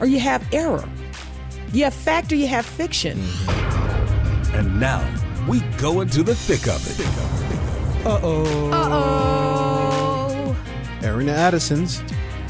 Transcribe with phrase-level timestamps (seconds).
[0.00, 0.88] or you have error.
[1.72, 3.20] You have fact or you have fiction.
[4.52, 5.02] And now
[5.48, 8.06] we go into the thick of it.
[8.06, 8.70] Uh oh.
[8.70, 10.56] Uh oh.
[11.02, 12.02] Aaron Addison's.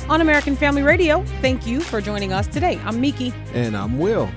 [0.08, 2.78] On American Family Radio, thank you for joining us today.
[2.84, 3.32] I'm Miki.
[3.54, 4.28] And I'm Will.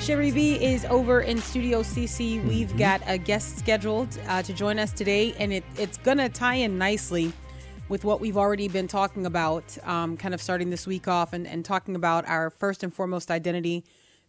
[0.00, 2.44] Sherry V is over in Studio CC.
[2.48, 2.78] We've Mm-hmm.
[2.78, 6.56] got a guest scheduled uh, to join us today, and it, it's going to tie
[6.56, 7.32] in nicely
[7.92, 11.46] with what we've already been talking about, um, kind of starting this week off and,
[11.46, 13.84] and talking about our first and foremost identity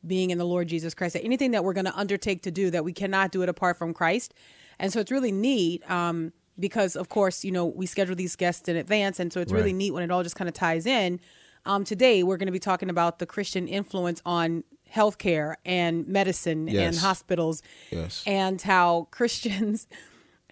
[0.06, 1.16] being in the Lord Jesus Christ.
[1.16, 3.94] Anything that we're going to undertake to do, that we cannot do it apart from
[3.94, 4.34] Christ.
[4.80, 8.68] And so it's really neat um, because, of course, you know, we schedule these guests
[8.68, 9.18] in advance.
[9.18, 11.22] And so it's really neat when it all just kind of ties in.
[11.66, 16.68] Um, today, we're going to be talking about the Christian influence on healthcare and medicine
[16.68, 18.24] and hospitals Yes.
[18.28, 19.88] and how Christians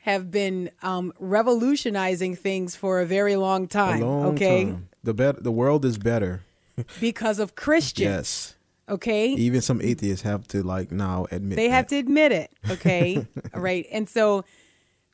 [0.02, 4.02] have been um, revolutionizing things for a very long time.
[4.02, 4.66] long okay.
[4.66, 4.90] time.
[5.04, 6.42] The bet the world is better.
[7.00, 8.06] Because of Christians.
[8.06, 8.56] Yes.
[8.90, 9.30] Okay.
[9.34, 13.62] Even some atheists have to like now admit they have to admit it okay All
[13.62, 14.44] right and so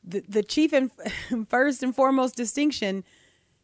[0.02, 0.90] the, the chief and
[1.48, 3.04] first and foremost distinction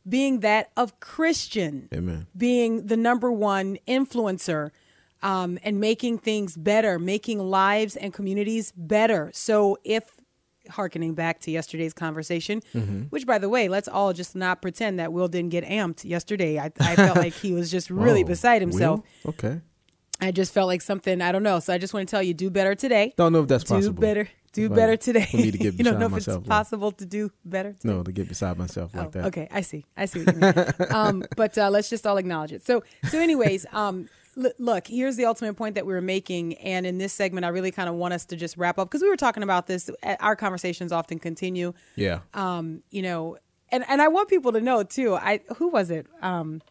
[0.06, 2.27] being that of christian Amen.
[2.36, 4.70] being the number one influencer
[5.22, 10.20] um, and making things better making lives and communities better so if
[10.70, 13.02] harkening back to yesterday's conversation Mm-hmm.
[13.10, 16.58] which by the way let's all just not pretend that will didn't get amped yesterday
[16.58, 19.30] i, I felt like he was just really Whoa, beside himself Will?
[19.30, 19.60] Okay.
[20.20, 21.58] I just felt like something I don't know.
[21.58, 23.12] So I just want to tell you, do better today.
[23.16, 23.94] Don't know if that's do possible.
[23.94, 24.28] Do better.
[24.52, 25.26] Do Like, better today.
[25.28, 27.72] for me to get you don't know if myself, it's like- possible to do better.
[27.72, 27.92] Today?
[27.92, 29.24] No, to get beside myself like Oh, that.
[29.27, 29.84] Okay, I see.
[29.96, 30.64] I see what you mean.
[30.90, 32.64] um, but uh, let's just all acknowledge it.
[32.64, 34.08] So, so, anyways, um,
[34.58, 37.70] look, here's the ultimate point that we were making, and in this segment, I really
[37.70, 39.90] kind of want us to just wrap up because we were talking about this.
[40.02, 41.72] uh, Our conversations often continue.
[41.96, 42.20] Yeah.
[42.34, 43.39] Um, you know,
[43.70, 45.14] and and I want people to know too.
[45.14, 46.06] I who was it?
[46.22, 46.62] Um,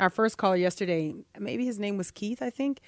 [0.00, 1.14] our first caller yesterday.
[1.38, 2.42] Maybe his name was Keith.
[2.42, 2.80] I think.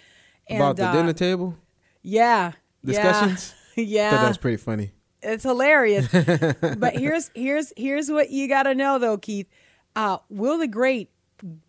[0.49, 1.57] And, About the uh, dinner table
[2.03, 2.53] Yeah.
[2.85, 3.55] discussions.
[3.77, 3.85] Yeah.
[3.85, 4.93] yeah thought that was pretty funny.
[5.23, 6.07] it's hilarious.
[6.79, 9.49] but here's here's here's what you got to know though, Keith.
[9.97, 11.11] Uh, Will the Great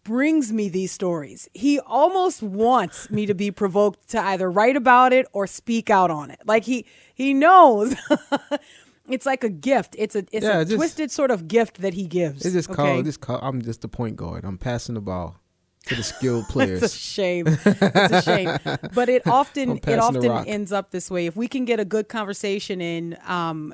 [0.03, 1.49] brings me these stories.
[1.53, 6.09] He almost wants me to be provoked to either write about it or speak out
[6.09, 6.39] on it.
[6.45, 7.93] Like he he knows.
[9.09, 9.95] it's like a gift.
[9.97, 12.45] It's a it's Yeah, a just- twisted sort of gift that he gives.
[12.45, 12.75] It's just okay?
[12.75, 13.05] called.
[13.05, 13.39] Just call.
[13.41, 14.45] I'm just the point guard.
[14.45, 15.39] I'm passing the ball
[15.87, 16.81] to the skilled players.
[16.81, 17.45] It's a shame.
[17.47, 17.65] It's
[18.13, 18.57] a shame.
[18.93, 21.25] But it often it often ends up this way.
[21.25, 23.73] If we can get a good conversation in um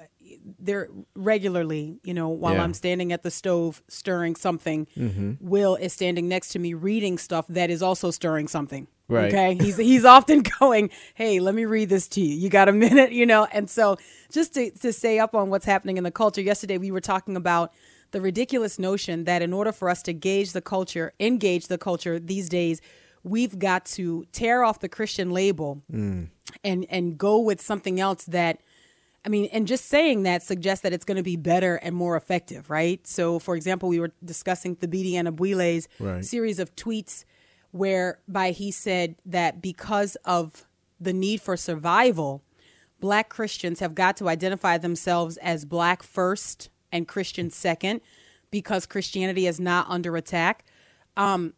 [0.59, 2.57] there regularly, you know, while Yeah.
[2.57, 2.63] Mm-hmm.
[2.63, 4.88] I'm standing at the stove stirring something,
[5.40, 8.88] Will is standing next to me reading stuff that is also stirring something.
[9.07, 9.34] Right.
[9.34, 9.56] Okay.
[9.56, 12.34] He's he's often going, Hey, let me read this to you.
[12.35, 13.46] You got a minute, you know?
[13.51, 13.97] And so
[14.31, 17.35] just to, to stay up on what's happening in the culture, yesterday we were talking
[17.35, 17.74] about
[18.12, 22.19] the ridiculous notion that in order for us to gauge the culture, engage the culture
[22.19, 22.81] these days,
[23.24, 25.81] we've got to tear off the Christian label
[26.63, 28.62] and and go with something else that
[29.24, 32.18] I mean, and just saying that suggests that it's going to be better and more
[32.18, 33.06] effective, right?
[33.06, 36.26] So, for example, we were discussing Thabiti Anyabwile's Right.
[36.26, 37.24] series of tweets
[37.72, 40.66] whereby he said that because of
[41.00, 42.44] the need for survival,
[43.00, 48.02] black Christians have got to identify themselves as black first and Christian second
[48.50, 50.66] because Christianity is not under attack.
[51.16, 51.54] Um,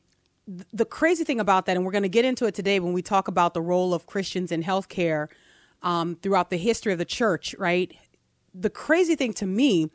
[0.45, 2.93] th- the crazy thing about that, and we're going to get into it today when
[2.93, 5.27] we talk about the role of Christians in healthcare
[5.83, 7.95] um, throughout the history of the church, right?
[8.53, 9.89] The crazy thing to me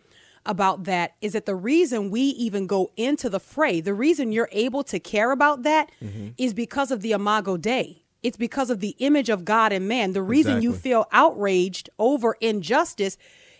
[0.46, 4.48] about that is that the reason we even go into the fray, the reason you're
[4.52, 5.90] able to care about that
[6.36, 8.02] is because of the Imago Dei.
[8.22, 10.12] It's because of the image of God and man.
[10.12, 13.16] The reason you feel outraged over injustice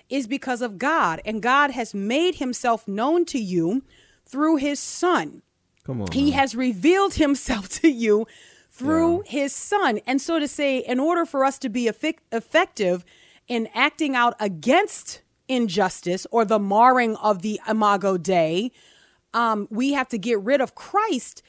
[0.09, 1.21] is because of God.
[1.25, 3.85] And God has made himself known to you
[4.27, 5.43] through his son.
[5.85, 6.13] Come on.
[6.13, 6.39] He now.
[6.39, 8.27] has revealed himself to you
[8.79, 10.01] through his son.
[10.07, 13.05] And so to say, in order for us to be effic- effective
[13.49, 18.71] in acting out against injustice or the marring of the Imago Dei,
[19.35, 21.43] um, we have to get rid of Christ.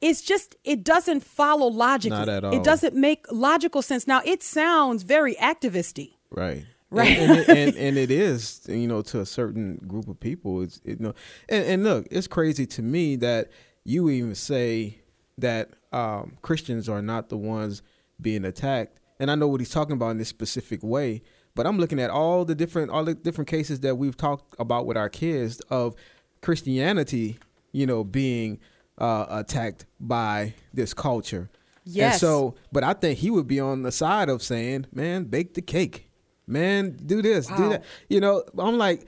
[0.00, 2.18] It's just, it doesn't follow logically.
[2.18, 2.54] Not at all.
[2.54, 4.06] It doesn't make logical sense.
[4.06, 6.16] Now, it sounds very activisty.
[6.30, 6.64] Right.
[6.90, 7.18] Right.
[7.18, 10.62] And, and, and, and it is, you know, to a certain group of people.
[10.62, 11.14] It's, you know,
[11.48, 13.50] and, and look, it's crazy to me that
[13.84, 15.00] you even say
[15.38, 17.82] that um, Christians are not the ones
[18.20, 21.22] being attacked, and I know what he's talking about in this specific way.
[21.54, 24.86] But I'm looking at all the different all the different cases that we've talked about
[24.86, 25.96] with our kids of
[26.40, 27.38] Christianity,
[27.72, 28.60] you know, being
[28.98, 31.50] uh, attacked by this culture.
[31.84, 32.14] Yes.
[32.14, 35.54] And so, but I think he would be on the side of saying, "Man, bake
[35.54, 36.10] the cake.
[36.46, 39.06] Man, do this, do that." You know, I'm like,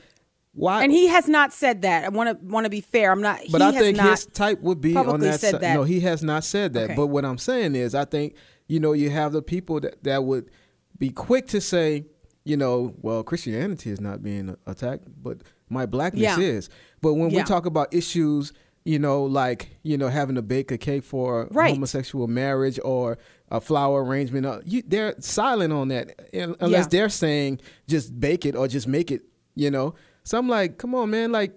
[0.52, 0.82] why?
[0.82, 2.05] And he has not said that.
[2.05, 3.12] I want to want to be fair.
[3.12, 3.41] I'm not.
[3.52, 5.75] But I think his type would be on that said that.
[5.75, 6.85] No, he has not said that.
[6.85, 6.94] Okay.
[6.94, 8.35] But what I'm saying is, I think
[8.67, 10.50] you know you have the people that that would
[10.99, 12.05] be quick to say,
[12.44, 15.38] you know, well, Christianity is not being attacked, but
[15.69, 16.38] my blackness Yeah.
[16.41, 16.69] is.
[17.00, 18.52] But when we talk about issues,
[18.85, 21.75] you know, like you know, having to bake a cake for Right.
[21.75, 23.19] homosexual marriage or
[23.52, 26.20] a flower arrangement, uh, you, they're silent on that,
[26.61, 26.88] unless Yeah.
[26.91, 29.23] they're saying just bake it or just make it.
[29.56, 29.94] You know,
[30.31, 31.53] so I'm like, come on, man, like.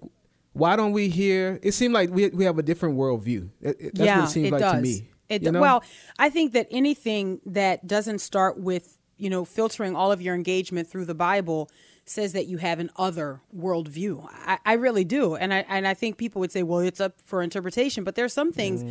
[0.55, 1.59] Why don't we hear?
[1.63, 3.49] It seemed like we we have a different worldview.
[3.59, 4.75] It- it- That's yeah, what it seems like does.
[4.75, 5.09] to me.
[5.27, 5.59] It you know?
[5.61, 5.83] Well,
[6.19, 10.87] I think that anything that doesn't start with you know filtering all of your engagement
[10.87, 11.71] through the Bible
[12.05, 14.27] says that you have an other worldview.
[14.31, 17.19] I, I really do, and I and I think people would say, well, it's up
[17.23, 18.83] for interpretation, but there's some things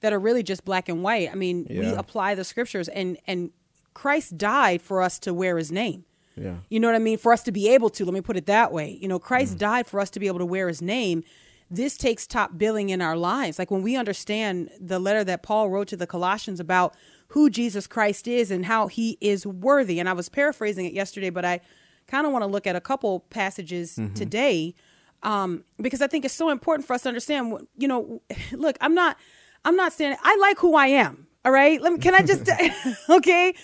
[0.00, 1.30] that are really just black and white.
[1.32, 1.96] I mean, we Mm.
[1.98, 3.52] Apply the scriptures, and and
[3.94, 6.04] Christ died for us to wear His name.
[6.36, 6.56] Yeah.
[6.68, 7.18] You know what I mean?
[7.18, 8.98] For us to be able to, let me put it that way.
[9.00, 9.58] You know, Christ Mm.
[9.58, 11.24] died for us to be able to wear his name.
[11.70, 13.58] This takes top billing in our lives.
[13.58, 16.94] Like when we understand the letter that Paul wrote to the Colossians about
[17.28, 19.98] who Jesus Christ is and how he is worthy.
[19.98, 21.60] And I was paraphrasing it yesterday, but I
[22.06, 24.14] kind of want to look at a couple passages Mm-hmm.
[24.14, 24.74] today
[25.22, 27.50] um, because I think it's so important for us to understand.
[27.50, 28.22] what- You know,
[28.52, 29.16] look, I'm not,
[29.64, 31.26] I'm not saying I like who I am.
[31.44, 31.98] All right, let me.
[32.00, 32.48] Can I just?
[33.08, 33.54] okay,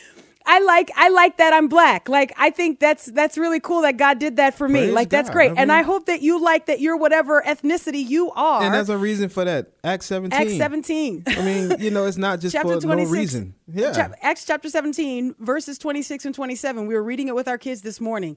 [0.46, 2.08] I like, I like that I'm black.
[2.08, 4.80] Like I think that's that's really cool that God did that for me.
[4.80, 5.34] Praise like that's God.
[5.34, 8.62] great, I and I hope that you like that you're whatever ethnicity you are.
[8.62, 9.72] and there's a reason for that.
[9.84, 10.40] Acts 17.
[10.40, 11.24] Acts 17.
[11.26, 13.54] I mean, you know, it's not just chapter for 26 no reason.
[13.72, 13.92] Yeah.
[13.92, 17.82] Chap- acts chapter 17 verses 26 and 27 we were reading it with our kids
[17.82, 18.36] this morning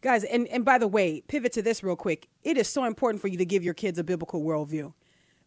[0.00, 3.20] guys and, and by the way pivot to this real quick it is so important
[3.22, 4.92] for you to give your kids a biblical worldview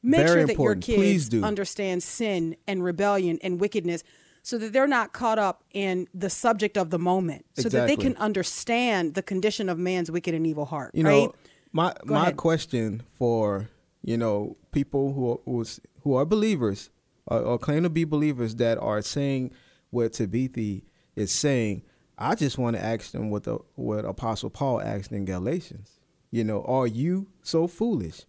[0.02, 0.88] make Very sure that important.
[0.88, 1.44] your kids do.
[1.44, 4.04] understand sin and rebellion and wickedness
[4.46, 7.96] so that they're not caught up in the subject of the moment so that they
[7.96, 11.34] can understand the condition of man's wicked and evil heart You right know,
[11.74, 12.38] my Go my ahead.
[12.38, 13.70] question for
[14.04, 16.92] you know people who are, who's, who are believers
[17.26, 19.52] or, or claim to be believers that are saying
[19.90, 20.84] what Thabiti
[21.16, 21.82] is saying,
[22.18, 26.00] I just want to ask them what the what Apostle Paul asked in Galatians.
[26.30, 28.26] You know, are you so foolish,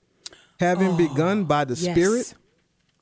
[0.60, 1.94] having oh, begun by the Oh, yes.
[1.94, 2.34] Spirit?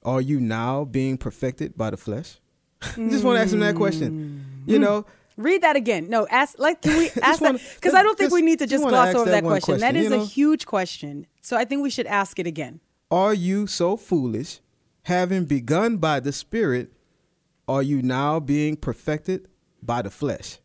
[0.02, 2.38] Are you now being perfected by the flesh?
[3.10, 4.44] just want to ask him that question.
[4.66, 4.70] Mm.
[4.72, 6.08] You know, Read that again.
[6.08, 8.60] No, ask like can we ask wanna- that because I don't think just- we need
[8.60, 9.78] to just gloss over that that question.
[9.80, 11.26] That question, is you a huge question.
[11.42, 12.80] So I think we should ask it again.
[13.10, 14.60] Are you so foolish,
[15.02, 16.92] having begun by the Spirit,
[17.66, 19.48] are you now being perfected
[19.82, 20.58] by the flesh?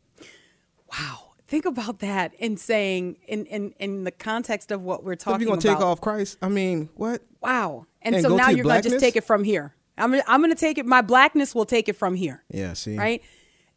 [0.91, 1.25] Wow.
[1.47, 5.19] Think about that and saying in in in the context of what we're So if
[5.23, 5.79] talking you're gonna about.
[5.79, 7.23] take off Christ, I mean, what?
[7.41, 7.87] Wow.
[8.03, 9.73] And, and so now you're going to just take it from here.
[9.99, 12.43] I'm gonna, I'm going to take it my blackness will take it from here.
[12.49, 13.21] Yeah, see, right?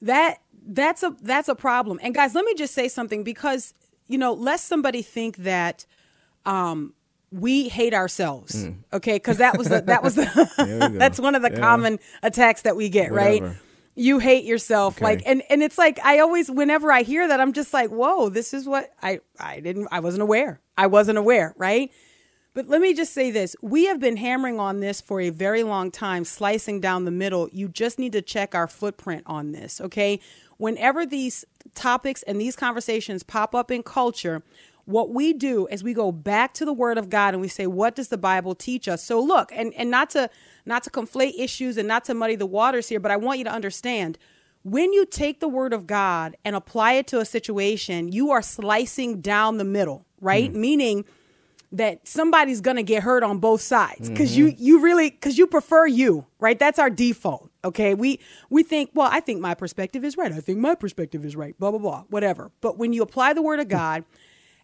[0.02, 1.98] That that's a that's a problem.
[2.02, 3.74] And guys let me just say something because
[4.08, 5.86] you know lest somebody think that
[6.46, 6.94] um
[7.30, 9.14] we hate ourselves okay?
[9.16, 10.34] Because that was the that was Mm.
[10.56, 11.58] The that's one of the Yeah.
[11.60, 13.43] common attacks that we get right?
[13.94, 15.05] You hate yourself Okay.
[15.05, 18.29] like and and it's like i always whenever i hear that i'm just like whoa
[18.31, 20.60] this is what i i didn't i wasn't aware.
[20.79, 21.91] I wasn't aware right
[22.55, 23.56] but let me just say this.
[23.63, 27.49] We have been hammering on this for a very long time, slicing down the middle.
[27.53, 30.21] You just need to check our footprint on this, okay?
[30.59, 31.44] Whenever these
[31.75, 34.43] topics and these conversations pop up in culture,
[34.85, 37.67] what we do is we go back to the word of God and we say,
[37.67, 39.03] what does the Bible teach us?
[39.03, 40.29] So look, and, and not to
[40.67, 43.44] not to conflate issues and not to muddy the waters here, but I want you
[43.44, 44.19] to understand
[44.63, 48.43] when you take the word of God and apply it to a situation, you are
[48.43, 50.51] slicing down the middle, right?
[50.51, 50.61] Hmm.
[50.61, 51.05] Meaning
[51.72, 54.08] that somebody's gonna get hurt on both sides.
[54.08, 54.48] Because mm-hmm.
[54.48, 56.58] you you really because you prefer you right?
[56.58, 57.94] That's our default okay?
[57.94, 60.32] We we think well i think my perspective is right.
[60.32, 62.50] I think my perspective is right blah blah blah whatever.
[62.60, 63.72] But when you apply the word of hmm.
[63.72, 64.05] god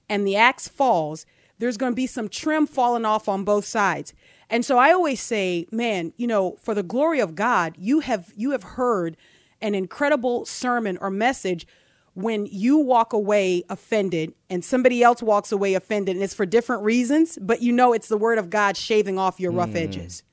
[0.09, 1.27] and the axe falls
[1.59, 4.15] there's to be some trim falling off on both sides.
[4.51, 8.33] And so i always say man you know for the glory of god you have
[8.37, 9.17] you have heard
[9.61, 11.67] an incredible sermon or message
[12.19, 16.83] when you walk away offended and somebody else walks away offended and it's for different
[16.83, 19.77] reasons but you know it's the word of god shaving off your rough hmm.
[19.77, 20.25] edges.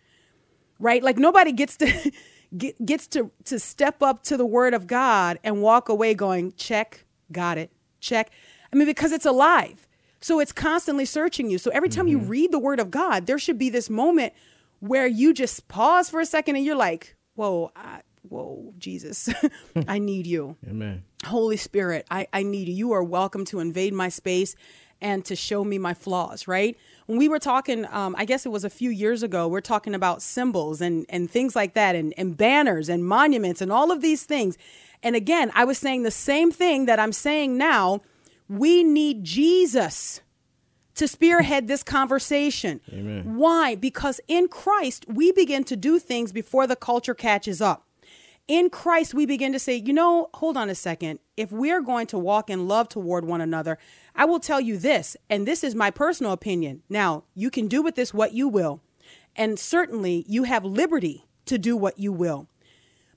[0.79, 1.03] Right?
[1.03, 2.11] Like nobody gets to
[2.57, 6.53] get, gets to to step up to the word of god and walk away going
[6.53, 8.31] check got it check.
[8.73, 9.87] I mean because it's alive.
[10.21, 11.59] So it's constantly searching you.
[11.59, 12.29] So every time you mm-hmm.
[12.29, 14.33] read the word of god there should be this moment
[14.79, 19.29] where you just pause for a second and you're like, whoa, I, whoa, Jesus,
[19.87, 20.55] I need you.
[20.67, 21.03] Amen.
[21.25, 22.73] Holy Spirit, I, I need you.
[22.73, 24.55] You are welcome to invade my space
[25.01, 26.77] and to show me my flaws, right?
[27.05, 29.93] When we were talking, um, I guess it was a few years ago, we're talking
[29.93, 34.01] about symbols and, and things like that, and, and banners and monuments and all of
[34.01, 34.57] these things.
[35.03, 38.01] And again, I was saying the same thing that I'm saying now.
[38.47, 40.21] We need Jesus
[40.95, 42.79] to spearhead this conversation.
[42.91, 43.35] Amen.
[43.35, 43.75] Why?
[43.75, 47.84] Because in Christ, we begin to do things before the culture catches up.
[48.47, 51.19] In Christ, we begin to say, you know, hold on a second.
[51.35, 53.79] If we're going to walk in love toward one another,
[54.15, 56.83] I will tell you this, and this is my personal opinion.
[56.87, 58.81] Now, you can do with this what you will,
[59.35, 62.47] and certainly you have liberty to do what you will.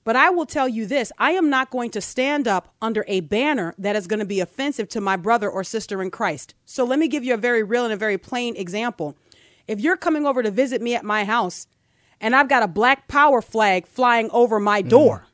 [0.03, 3.19] But I will tell you this I am not going to stand up under a
[3.19, 6.55] banner that is going to be offensive to my brother or sister in Christ.
[6.65, 9.15] So let me give you a very real and a very plain example.
[9.67, 11.67] If you're coming over to visit me at my house
[12.21, 14.89] and I've got a black power flag flying over my mm-hmm.
[14.89, 15.27] door,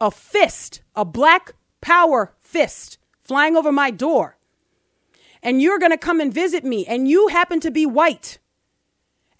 [0.00, 4.36] a fist, a black power fist flying over my door,
[5.42, 8.38] and you're going to come and visit me and you happen to be white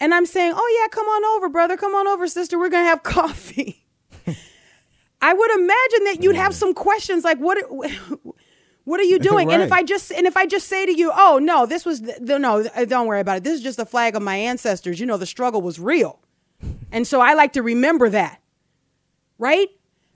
[0.00, 1.76] and I'm saying, oh, yeah, come on over, brother.
[1.76, 2.58] Come on over, sister.
[2.58, 3.86] We're going to have coffee.
[5.20, 7.58] I would imagine that you'd have some questions like, what?
[8.84, 9.48] What are you doing?
[9.48, 9.54] Right.
[9.54, 12.02] And if I just and if I just say to you, "Oh no, this was
[12.02, 13.44] the, no, uh, don't worry about it.
[13.44, 15.00] This is just the flag of my ancestors.
[15.00, 16.20] You know, the struggle was real."
[16.92, 18.40] And so I like to remember that.
[19.36, 19.68] Right?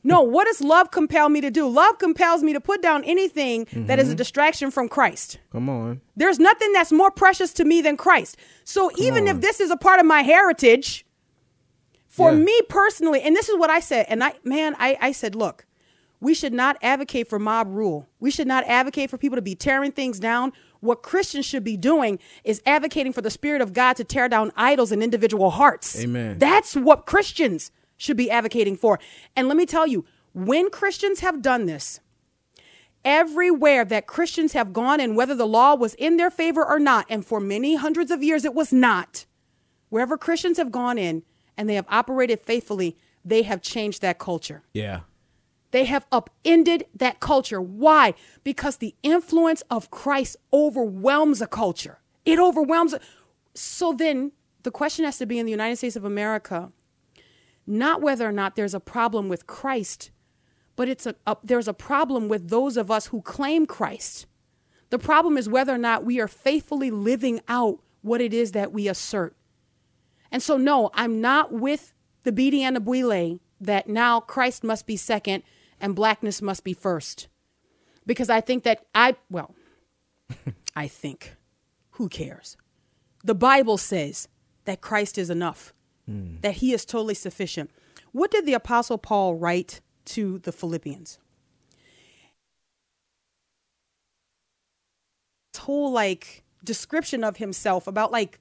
[0.04, 1.66] No, what does love compel me to do?
[1.66, 4.18] Love compels me to put down anything that is a mm-hmm.
[4.18, 5.38] distraction from Christ.
[5.50, 6.00] Come on.
[6.16, 8.36] There's nothing that's more precious to me than Christ.
[8.62, 11.04] So even if this is a part of my heritage,
[12.06, 12.38] for Yeah.
[12.38, 15.66] me personally, and this is what I said, and I man, I, I said, look,
[16.20, 18.08] we should not advocate for mob rule.
[18.18, 20.52] We should not advocate for people to be tearing things down.
[20.80, 24.52] What Christians should be doing is advocating for the Spirit of God to tear down
[24.56, 26.00] idols in individual hearts.
[26.00, 26.38] Amen.
[26.38, 28.98] That's what Christians should be advocating for.
[29.36, 32.00] And let me tell you, when Christians have done this,
[33.04, 37.06] everywhere that Christians have gone and whether the law was in their favor or not,
[37.08, 39.26] and for many hundreds of years it was not,
[39.88, 41.22] wherever Christians have gone in
[41.56, 44.62] and they have operated faithfully, they have changed that culture.
[44.72, 45.00] Yeah.
[45.70, 47.60] They have upended that culture.
[47.60, 48.14] Why?
[48.42, 52.00] Because the influence of Christ overwhelms a culture.
[52.24, 52.94] It overwhelms.
[53.54, 54.32] So then
[54.62, 56.72] the question has to be in the United States of America,
[57.66, 60.10] not whether or not there's a problem with Christ,
[60.76, 64.26] but it's a, a there's a problem with those of us who claim Christ.
[64.90, 68.72] The problem is whether or not we are faithfully living out what it is that
[68.72, 69.36] we assert.
[70.30, 71.94] And so, no, I'm not with
[72.24, 75.42] Thabiti Anyabwile that now Christ must be second
[75.80, 77.28] and blackness must be first.
[78.06, 79.54] Because I think that I, well,
[80.76, 81.36] I think,
[81.92, 82.56] who cares?
[83.24, 84.28] The Bible says
[84.64, 85.72] that Christ is enough,
[86.06, 86.36] hmm.
[86.42, 87.70] that he is totally sufficient.
[88.12, 91.18] What did the Apostle Paul write to the Philippians?
[95.52, 98.40] This whole like description of himself about like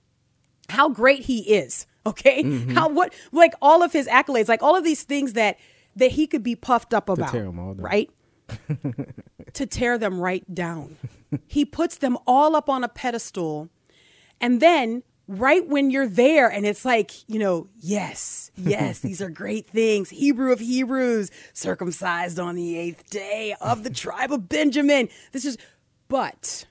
[0.69, 2.71] how great he is okay mm-hmm.
[2.71, 5.57] how what like all of his accolades like all of these things that
[5.97, 7.83] that he could be puffed up about tear 'em all down.
[7.83, 8.09] right
[9.53, 10.95] to tear them right down
[11.47, 13.69] he puts them all up on a pedestal
[14.39, 19.29] and then right when you're there and it's like you know yes yes these are
[19.29, 25.09] great things hebrew of hebrews circumcised on the eighth day of the tribe of benjamin
[25.33, 25.57] this is
[26.07, 26.65] but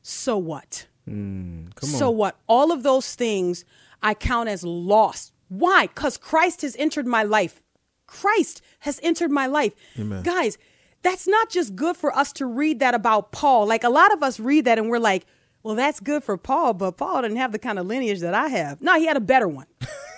[0.00, 1.98] so what mm, Come on.
[1.98, 2.38] so what?
[2.46, 3.64] All of those things
[4.02, 5.32] I count as lost.
[5.48, 5.88] Why?
[5.88, 7.62] Because Christ has entered my life.
[8.06, 9.72] Christ has entered my life.
[9.98, 10.22] Amen.
[10.22, 10.58] Guys,
[11.02, 13.66] that's not just good for us to read that about Paul.
[13.66, 15.26] Like a lot of us read that and we're like,
[15.62, 18.48] well, that's good for Paul, but Paul didn't have the kind of lineage that I
[18.48, 18.80] have.
[18.80, 19.66] No, he had a better one.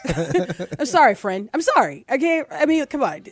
[0.79, 1.49] I'm sorry, friend.
[1.55, 2.05] I'm sorry.
[2.11, 2.45] Okay.
[2.51, 3.25] I mean, come on.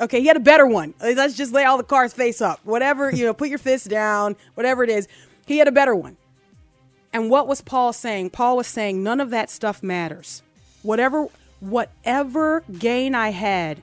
[0.00, 0.20] Okay.
[0.20, 0.94] He had a better one.
[1.00, 2.60] Let's just lay all the cards face up.
[2.64, 5.08] Whatever, you know, put your fist down, whatever it is.
[5.46, 6.16] He had a better one.
[7.12, 8.30] And what was Paul saying?
[8.30, 10.42] Paul was saying none of that stuff matters.
[10.82, 11.28] Whatever
[11.60, 13.82] whatever gain I had,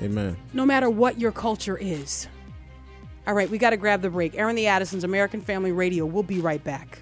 [0.00, 0.36] Amen.
[0.52, 2.28] no matter what your culture is.
[3.26, 4.34] All right, we got to grab the break.
[4.34, 6.04] Airing the Addisons, American Family Radio.
[6.04, 6.98] We'll be right back.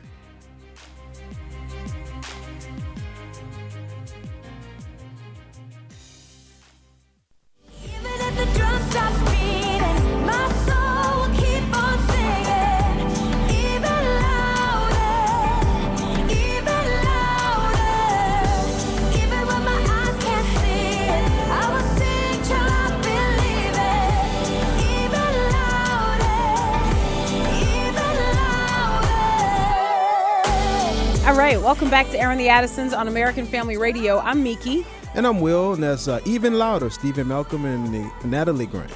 [31.70, 34.18] Welcome back to Airing the Addisons on American Family Radio.
[34.18, 34.84] I'm Miki.
[35.14, 38.90] And I'm Will, and that's uh, even louder, Steven Malcolm and Natalie Grant.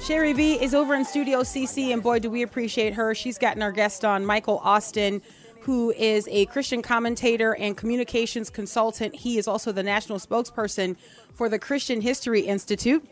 [0.00, 3.14] Sherry V is over in Studio CC, and boy, do we appreciate her.
[3.14, 5.20] She's gotten our guest on, Michael Austin,
[5.60, 9.14] who is a Christian commentator and communications consultant.
[9.14, 10.96] He is also the national spokesperson
[11.34, 13.06] for the Christian History Institute.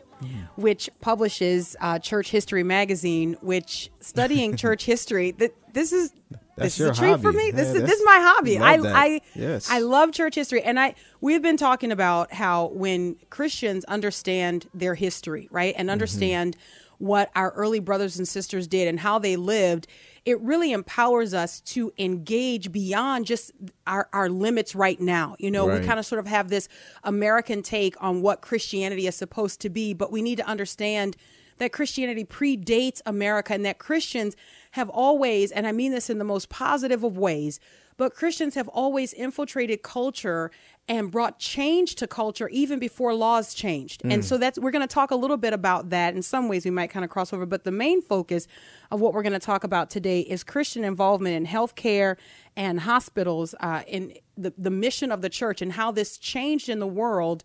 [0.55, 6.11] Which publishes uh, Church History Magazine, which studying church history, that this is
[6.57, 7.21] That's this is a treat hobby.
[7.21, 7.51] for me.
[7.51, 8.57] This Yeah, is this is my hobby.
[8.59, 8.95] I that.
[8.95, 9.69] I Yes.
[9.69, 14.95] I love church history, and I we've been talking about how when Christians understand their
[14.95, 15.93] history, right, and mm-hmm.
[15.93, 16.57] understand
[16.99, 19.85] what our early brothers and sisters did and how they lived,
[20.25, 23.51] it really empowers us to engage beyond just
[23.85, 25.35] our, our limits right now.
[25.37, 25.79] You know, Right.
[25.81, 26.67] we kind of sort of have this
[27.03, 31.15] American take on what Christianity is supposed to be, but we need to understand
[31.59, 34.35] that Christianity predates America and that Christians
[34.71, 37.59] have always, and I mean this in the most positive of ways,
[37.97, 40.51] but Christians have always infiltrated culture
[40.87, 44.03] and brought change to culture even before laws changed.
[44.05, 46.15] And so that's we're going to talk a little bit about that.
[46.15, 48.47] In some ways we might kind of cross over, but the main focus
[48.91, 52.15] of what we're going to talk about today is Christian involvement in healthcare
[52.55, 56.79] and hospitals uh, in the, the mission of the church and how this changed in
[56.79, 57.43] the world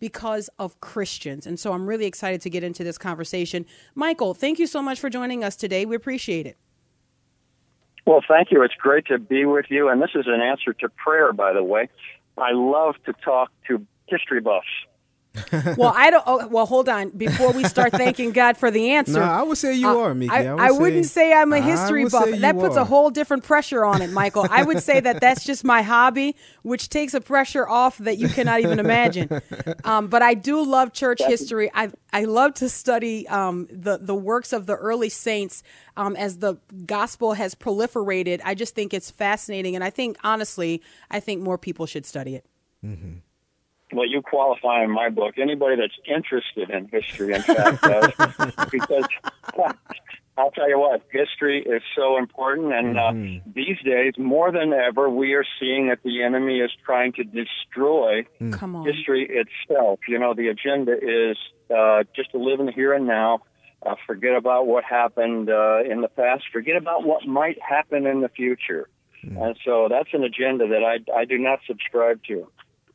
[0.00, 1.46] because of Christians.
[1.46, 3.66] And so I'm really excited to get into this conversation.
[3.94, 5.84] Michael, thank you so much for joining us today.
[5.84, 6.56] We appreciate it.
[8.06, 8.62] Well, thank you.
[8.62, 9.88] It's great to be with you.
[9.88, 11.88] And this is an answer to prayer, by the way.
[12.36, 14.66] I love to talk to history buffs.
[15.76, 16.22] Well, I don't.
[16.26, 17.10] Oh, well, hold on.
[17.10, 20.14] Before we start thanking God for the answer, No, I would say you uh, are,
[20.14, 20.30] Miki.
[20.30, 22.26] I, I would I wouldn't say- say I'm a history buff.
[22.30, 24.46] That you puts a whole different pressure on it, Michael.
[24.48, 28.28] I would say that that's just my hobby, which takes a pressure off that you
[28.28, 29.28] cannot even imagine.
[29.84, 31.70] Um, but I do love church history.
[31.74, 35.62] I I love to study um, the the works of the early saints
[35.96, 36.56] um, as the
[36.86, 38.40] gospel has proliferated.
[38.44, 42.34] I just think it's fascinating, and I think honestly, I think more people should study
[42.36, 42.46] it.
[43.94, 45.34] Well, you qualify in my book.
[45.38, 48.10] Anybody that's interested in history, in fact, does.
[48.72, 49.04] because
[50.36, 52.72] I'll tell you what, history is so important.
[52.72, 53.12] And uh,
[53.54, 58.26] these days, more than ever, we are seeing that the enemy is trying to destroy
[58.50, 58.84] Come on.
[58.84, 60.00] history itself.
[60.08, 61.36] You know, the agenda is
[61.74, 63.42] uh, just to live in the here and now.
[63.86, 66.44] Uh, forget about what happened uh, in the past.
[66.52, 68.88] Forget about what might happen in the future.
[69.22, 72.46] And so that's an agenda that I, I do not subscribe to.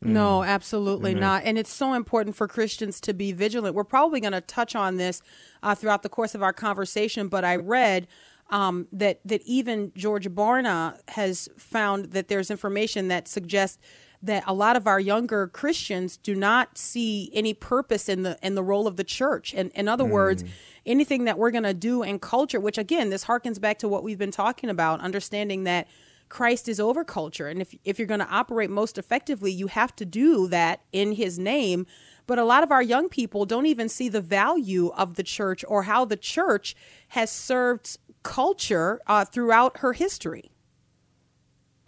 [0.01, 1.43] No, absolutely not.
[1.43, 3.75] And it's so important for Christians to be vigilant.
[3.75, 5.21] We're probably going to touch on this
[5.61, 8.07] uh, throughout the course of our conversation, but I read
[8.49, 13.77] um, that that even George Barna has found that there's information that suggests
[14.21, 18.55] that a lot of our younger Christians do not see any purpose in the in
[18.55, 19.53] the role of the church.
[19.53, 20.43] And in other words,
[20.85, 24.03] anything that we're going to do in culture, which again, this harkens back to what
[24.03, 25.87] we've been talking about, understanding that
[26.29, 27.47] Christ is over culture.
[27.47, 31.13] And if, if you're going to operate most effectively, you have to do that in
[31.13, 31.85] his name.
[32.27, 35.65] But a lot of our young people don't even see the value of the church
[35.67, 36.75] or how the church
[37.09, 40.51] has served culture uh, throughout her history.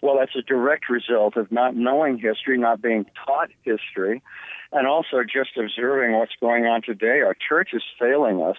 [0.02, 4.24] Well, that's a direct result of not knowing history, not being taught history,
[4.72, 7.22] and also just observing what's going on today.
[7.22, 8.58] Our church is failing us.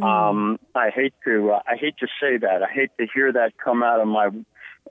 [0.00, 2.62] Um, I hate to uh, I hate to say that.
[2.62, 4.30] I hate to hear that come out of my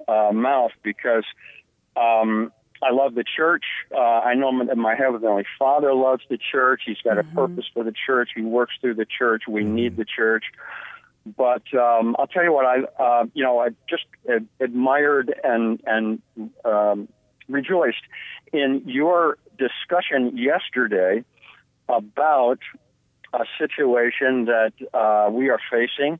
[0.08, 1.26] uh, mouth because
[1.96, 2.52] um,
[2.84, 3.64] I love the church.
[3.94, 6.82] Uh, I know that my heavenly Father loves the church.
[6.86, 8.30] He's got a purpose for the church.
[8.36, 9.44] He works through the church.
[9.48, 10.46] We need the church.
[11.26, 15.80] But um, I'll tell you what, I uh, you know I just ad- admired and
[15.86, 16.22] and
[16.66, 17.08] um,
[17.48, 18.02] rejoiced
[18.52, 21.24] in your discussion yesterday
[21.88, 22.60] about
[23.34, 26.20] a situation that uh, we are facing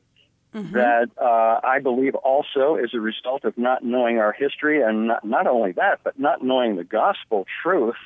[0.52, 5.24] that uh, I believe also is a result of not knowing our history, and not,
[5.24, 7.96] not only that, but not knowing the gospel truth.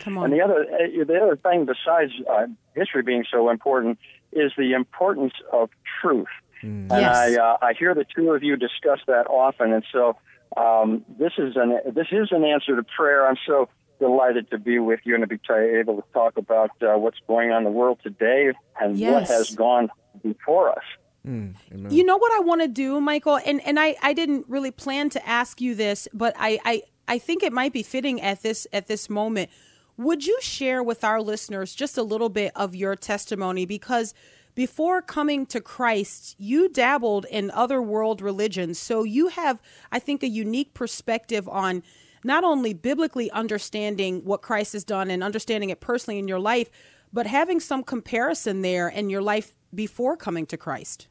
[0.00, 0.24] Come on.
[0.24, 3.98] And the other, uh, the other thing besides uh, history being so important
[4.32, 6.28] is the importance of truth.
[6.62, 7.16] And Yes.
[7.16, 10.16] I, uh, I hear the two of you discuss that often, and so
[10.56, 13.26] um, this is an this is an answer to prayer.
[13.26, 16.70] I'm so delighted to be with you and to be t- able to talk about
[16.82, 19.88] uh, what's going on in the world today and what has gone
[20.22, 20.82] before us.
[21.26, 21.54] Mm,
[21.90, 25.08] you know what I want to do, Michael, and and I I didn't really plan
[25.10, 28.66] to ask you this, but I I I think it might be fitting at this
[28.72, 29.50] at this moment.
[29.96, 34.12] Would you share with our listeners just a little bit of your testimony because
[34.54, 38.78] before coming to Christ, you dabbled in other world religions.
[38.78, 39.60] So you have
[39.90, 41.82] I think a unique perspective on
[42.22, 46.70] not only biblically understanding what Christ has done and understanding it personally in your life,
[47.12, 51.08] but having some comparison there in your life before coming to Christ.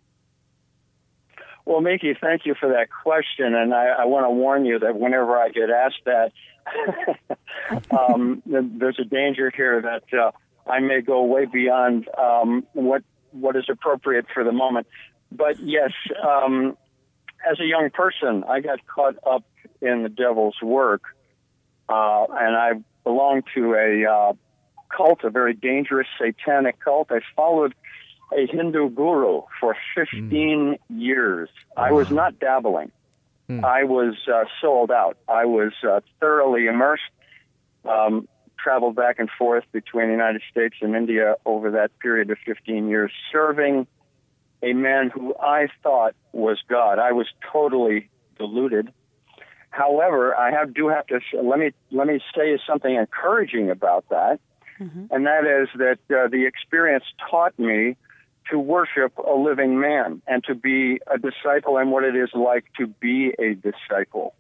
[1.66, 5.00] Well, Mickey, thank you for that question, and I, I want to warn you that
[5.00, 6.32] whenever I get asked that,
[7.98, 10.32] um, there's a danger here that uh,
[10.70, 14.88] I may go way beyond um, what what is appropriate for the moment.
[15.32, 15.92] But yes,
[16.24, 16.78] um,
[17.50, 19.44] as a young person, I got caught up
[19.82, 21.02] in the devil's work,
[21.90, 22.72] uh, and I
[23.04, 24.34] belonged to a uh,
[24.96, 27.12] cult, a very dangerous satanic cult.
[27.12, 27.74] I followed
[28.38, 30.78] a Hindu guru for 15 mm.
[30.90, 31.50] years.
[31.76, 31.84] Wow.
[31.84, 32.92] I was not dabbling.
[33.50, 33.64] Mm.
[33.64, 35.18] I was uh, sold out.
[35.28, 37.04] I was uh, thoroughly immersed.
[37.86, 38.28] Um,
[38.64, 42.88] traveled back and forth between the United States and India over that period of 15
[42.88, 43.86] years, serving
[44.62, 46.98] a man who I thought was God.
[46.98, 48.92] I was totally deluded.
[49.70, 54.40] However, I have, do have to let me let me say something encouraging about that,
[54.80, 55.06] mm-hmm.
[55.10, 57.98] and that is that uh, the experience taught me
[58.52, 62.66] to worship a living man and to be a disciple and what it is like
[62.78, 64.34] to be a disciple.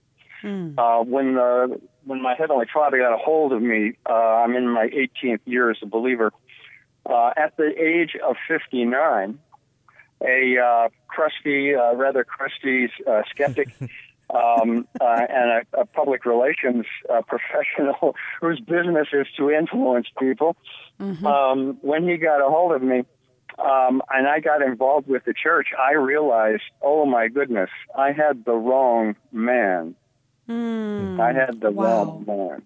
[0.44, 0.76] Mm.
[0.78, 4.68] Uh, when the when my heavenly Father got a hold of me, uh, I'm in
[4.70, 6.34] my 18th year as a believer.
[7.06, 9.40] Uh, at the age of 59,
[10.22, 13.70] a uh, crusty, uh, rather crusty uh, skeptic.
[14.34, 20.56] um, uh, and a, a, public relations uh, professional whose business is to influence people.
[21.00, 21.26] Mm-hmm.
[21.26, 23.04] Um, when he got a hold of me,
[23.60, 28.46] um, and I got involved with the church, I realized, oh my goodness, I had
[28.46, 29.96] the wrong man.
[30.50, 31.84] Mm, I had the wow.
[31.84, 32.64] wrong man.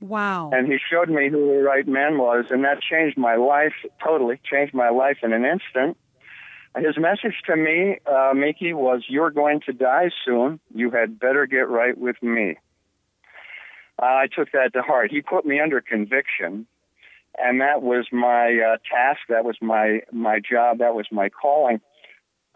[0.00, 0.50] Wow.
[0.52, 4.40] And he showed me who the right man was, and that changed my life totally,
[4.42, 5.96] changed my life in an instant.
[6.76, 10.60] His message to me, uh, Mickey, was You're going to die soon.
[10.72, 12.56] You had better get right with me.
[14.00, 15.10] Uh, I took that to heart.
[15.10, 16.66] He put me under conviction,
[17.38, 19.20] and that was my uh, task.
[19.28, 20.78] That was my, my job.
[20.78, 21.80] That was my calling.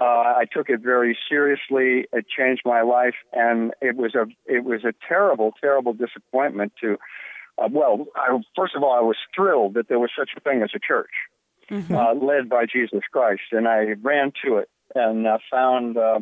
[0.00, 2.06] Uh, I took it very seriously.
[2.12, 6.72] It changed my life, and it was a it was a terrible, terrible disappointment.
[6.80, 6.98] To
[7.58, 10.62] uh, well, I, first of all, I was thrilled that there was such a thing
[10.62, 11.12] as a church
[11.70, 11.94] mm-hmm.
[11.94, 16.20] uh, led by Jesus Christ, and I ran to it and uh, found uh,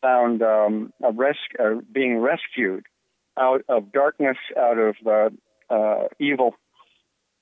[0.00, 2.86] found um, a res- uh, being rescued
[3.38, 6.54] out of darkness, out of uh, uh, evil,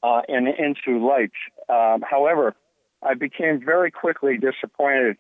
[0.02, 1.32] uh, and into light.
[1.68, 2.54] Um, however,
[3.02, 5.16] I became very quickly disappointed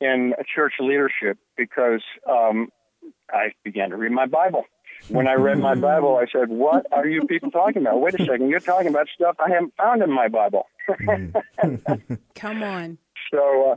[0.00, 2.68] in church leadership because um,
[3.30, 4.64] I began to read my Bible.
[5.08, 8.00] When I read my Bible, I said, What are you people talking about?
[8.00, 10.66] Wait a second, you're talking about stuff I haven't found in my Bible.
[12.34, 12.98] Come on.
[13.30, 13.76] So, uh,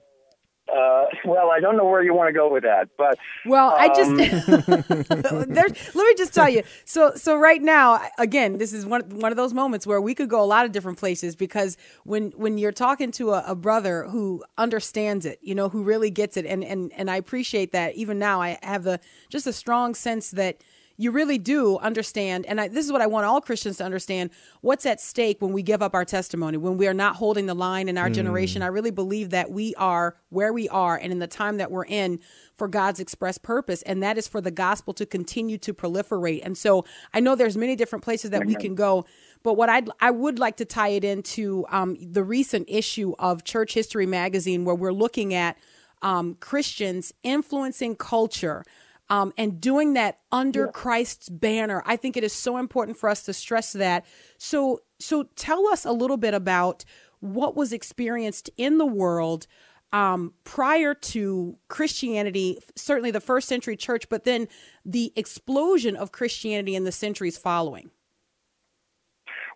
[0.75, 3.77] uh, well, I don't know where you want to go with that, but well, um,
[3.79, 6.63] I just um, let me just tell you.
[6.85, 10.29] So, so right now, again, this is one one of those moments where we could
[10.29, 14.03] go a lot of different places because when when you're talking to a, a brother
[14.09, 17.95] who understands it, you know, who really gets it, and and and I appreciate that.
[17.95, 18.99] Even now, I have a
[19.29, 20.61] just a strong sense that
[20.97, 24.31] you really do understand, and I, this is what I want all Christians to understand
[24.61, 27.53] what's at stake when we give up our testimony, when we are not holding the
[27.53, 28.15] line in our mm.
[28.15, 28.63] generation.
[28.63, 31.85] I really believe that we are where we are and in the time that we're
[31.85, 32.19] in
[32.55, 36.41] for God's express purpose, and that is for the gospel to continue to proliferate.
[36.43, 36.83] And so
[37.13, 39.05] I know there's many different places that we can go.
[39.43, 43.43] But what I'd, I would like to tie it into um, the recent issue of
[43.43, 45.57] Church History Magazine, where we're looking at
[46.01, 48.63] um, Christians influencing culture
[49.09, 50.71] um, and doing that under yeah.
[50.71, 51.81] Christ's banner.
[51.85, 54.05] I think it is so important for us to stress that.
[54.37, 56.83] So, so tell us a little bit about
[57.19, 59.47] what was experienced in the world
[59.93, 64.47] um, prior to Christianity, certainly the first century church, but then
[64.85, 67.89] the explosion of Christianity in the centuries following.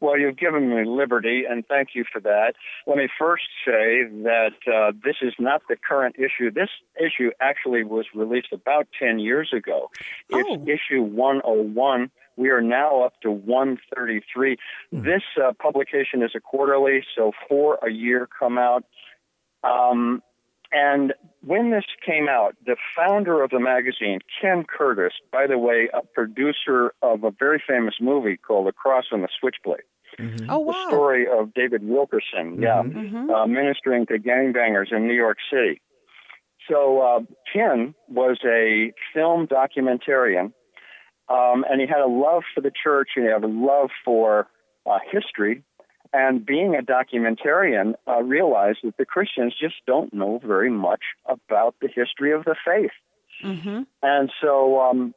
[0.01, 2.53] Well, you've given me liberty, and thank you for that.
[2.87, 6.51] Let me first say that uh, this is not the current issue.
[6.51, 9.91] This issue actually was released about 10 years ago.
[10.29, 10.63] It's oh.
[10.63, 12.09] issue 101.
[12.35, 14.57] We are now up to 133.
[14.91, 15.03] Mm.
[15.03, 18.83] This uh, publication is a quarterly, so four a year come out.
[19.63, 20.23] Um,
[20.71, 25.89] and when this came out, the founder of the magazine, Ken Curtis, by the way,
[25.93, 29.81] a producer of a very famous movie called The Cross and the Switchblade.
[30.19, 30.49] Mm-hmm.
[30.49, 30.73] Oh, wow.
[30.73, 32.63] The story of David Wilkerson, mm-hmm.
[32.63, 33.29] yeah, mm-hmm.
[33.29, 35.81] uh, ministering to gangbangers in New York City.
[36.69, 37.19] So uh,
[37.51, 40.53] Ken was a film documentarian,
[41.27, 44.47] um, and he had a love for the church, and he had a love for
[44.85, 45.63] uh, history,
[46.13, 51.75] and being a documentarian, uh, realized that the Christians just don't know very much about
[51.81, 52.91] the history of the faith.
[53.43, 53.83] Mm-hmm.
[54.03, 55.13] And so, um,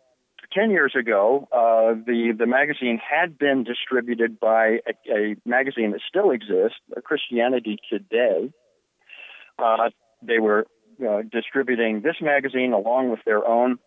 [0.52, 6.00] 10 years ago, uh, the, the magazine had been distributed by a, a magazine that
[6.09, 8.52] still exists, Christianity Today.
[9.59, 9.90] Uh,
[10.22, 10.66] they were
[11.07, 13.78] uh, distributing this magazine along with their own,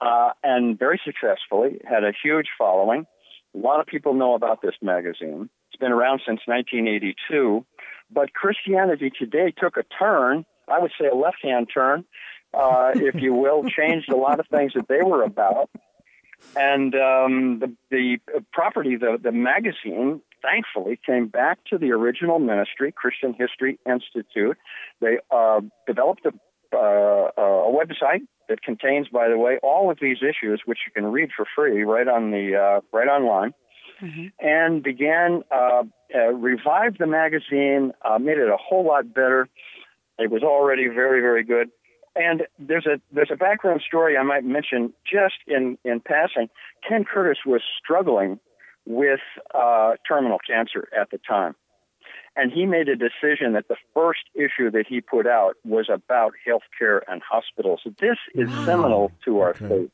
[0.00, 1.80] uh, and very successfully.
[1.88, 3.06] Had a huge following.
[3.54, 5.48] A lot of people know about this magazine.
[5.74, 7.66] It's been around since 1982,
[8.08, 10.46] but Christianity Today took a turn.
[10.68, 12.04] I would say a left-hand turn,
[12.56, 15.68] uh, if you will, changed a lot of things that they were about.
[16.54, 18.18] And um, the, the
[18.52, 24.56] property, the, the magazine, thankfully came back to the original ministry, Christian History Institute.
[25.00, 26.32] They uh, developed a,
[26.72, 31.10] uh, a website that contains, by the way, all of these issues, which you can
[31.10, 33.54] read for free right on the uh, right online.
[34.02, 34.26] Mm-hmm.
[34.40, 35.82] And began uh,
[36.14, 39.48] uh, revived the magazine, uh, made it a whole lot better.
[40.18, 41.70] It was already very, very good.
[42.16, 46.48] And there's a there's a background story I might mention just in in passing.
[46.88, 48.38] Ken Curtis was struggling
[48.86, 49.20] with
[49.54, 51.54] uh, terminal cancer at the time.
[52.36, 56.32] And he made a decision that the first issue that he put out was about
[56.46, 57.80] healthcare and hospitals.
[58.00, 58.64] This is wow.
[58.64, 59.68] seminal to our okay.
[59.68, 59.90] faith.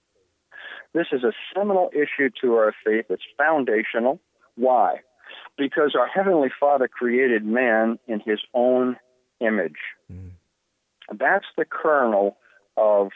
[0.93, 3.07] This is a seminal issue to our faith.
[3.11, 4.21] It's foundational.
[4.57, 5.01] Why?
[5.57, 8.97] Because our Heavenly Father created man in his own
[9.41, 9.79] image.
[10.13, 10.33] Mm.
[11.17, 12.37] That's the kernel
[12.77, 13.11] of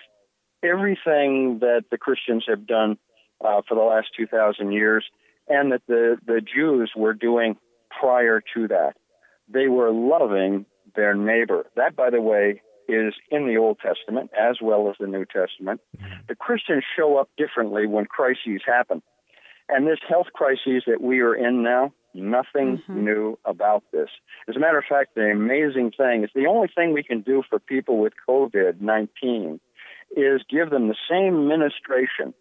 [0.62, 2.98] everything that the Christians have done
[3.44, 5.04] uh, for the last 2,000 years
[5.48, 7.56] and that the, the Jews were doing
[7.90, 8.94] prior to that.
[9.48, 11.66] They were loving their neighbor.
[11.76, 15.81] That, by the way, is in the Old Testament as well as the New Testament.
[15.97, 16.14] Mm-hmm.
[16.29, 19.03] The Christians show up differently when crises happen.
[19.68, 23.05] And this health crisis that we are in now, nothing mm-hmm.
[23.05, 24.09] new about this.
[24.49, 27.42] As a matter of fact, the amazing thing is the only thing we can do
[27.49, 29.61] for people with COVID 19
[30.16, 32.35] is give them the same ministration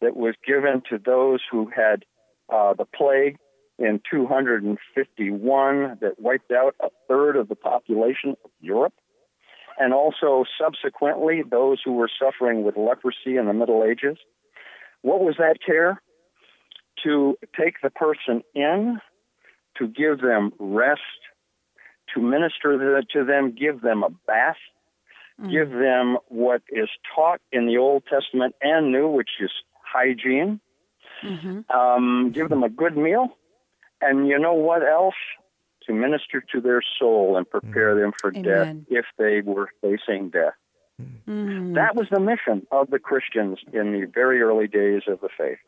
[0.00, 2.04] that was given to those who had
[2.52, 3.36] uh, the plague
[3.78, 8.94] in 251 that wiped out a third of the population of Europe,
[9.78, 14.18] and also subsequently those who were suffering with leprosy in the Middle Ages.
[15.02, 16.00] What was that care?
[17.04, 19.00] To take the person in,
[19.78, 21.00] to give them rest,
[22.14, 24.56] to minister to them, give them a bath,
[25.40, 25.50] mm.
[25.50, 29.50] give them what is taught in the Old Testament and New, which is
[29.82, 30.60] hygiene
[31.22, 31.76] Mm-hmm.
[31.76, 33.28] Um, give them a good meal,
[34.00, 35.14] and you know what else?
[35.86, 38.00] To minister to their soul and prepare mm-hmm.
[38.00, 38.42] them for Amen.
[38.42, 40.54] death if they were facing death.
[41.00, 41.74] Mm-hmm.
[41.74, 45.58] That was the mission of the Christians in the very early days of the faith.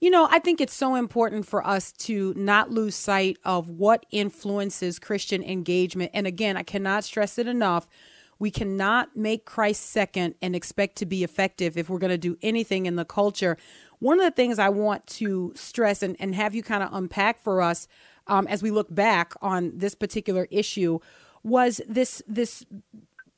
[0.00, 4.04] You know, I think it's so important for us to not lose sight of what
[4.10, 6.10] influences Christian engagement.
[6.12, 7.88] And again, I cannot stress it enough.
[8.38, 12.36] We cannot make Christ second and expect to be effective if we're going to do
[12.42, 13.56] anything in the culture.
[14.00, 17.40] One of the things I want to stress and, and have you kind of unpack
[17.40, 17.88] for us
[18.26, 20.98] um, as we look back on this particular issue
[21.42, 22.64] was this this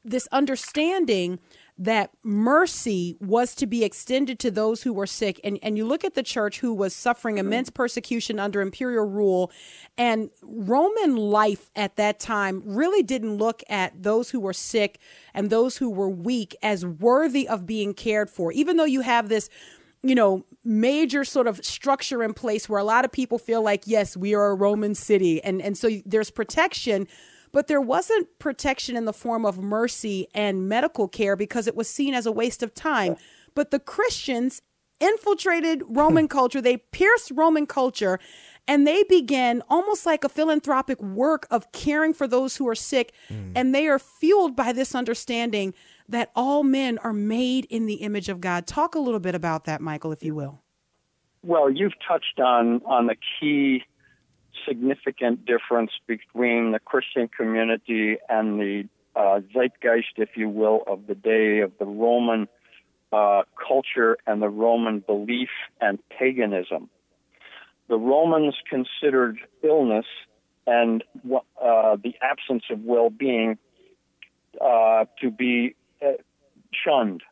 [0.04, 1.40] this understanding
[1.78, 5.38] that mercy was to be extended to those who were sick.
[5.44, 9.50] And, and you look at the church who was suffering immense persecution under imperial rule,
[9.98, 14.98] and Roman life at that time really didn't look at those who were sick
[15.34, 18.52] and those who were weak as worthy of being cared for.
[18.52, 19.50] Even though you have this
[20.08, 23.82] you know, major sort of structure in place where a lot of people feel like,
[23.86, 25.42] yes, we are a Roman city.
[25.42, 27.06] And, and so there's protection,
[27.52, 31.88] but there wasn't protection in the form of mercy and medical care because it was
[31.88, 33.16] seen as a waste of time.
[33.54, 34.62] But the Christians
[35.00, 38.18] infiltrated Roman culture, they pierced Roman culture,
[38.68, 43.12] and they began almost like a philanthropic work of caring for those who are sick.
[43.30, 43.52] Mm.
[43.54, 45.74] And they are fueled by this understanding
[46.08, 48.66] that all men are made in the image of God.
[48.66, 50.60] Talk a little bit about that, Michael, if you will.
[51.42, 53.84] Well, you've touched on on the key
[54.66, 61.14] significant difference between the Christian community and the uh, zeitgeist, if you will, of the
[61.14, 62.48] day of the Roman
[63.12, 65.48] uh, culture and the Roman belief
[65.80, 66.90] and paganism.
[67.88, 70.06] The Romans considered illness
[70.66, 73.56] and uh, the absence of well-being
[74.60, 75.76] uh, to be
[76.84, 77.22] shunned.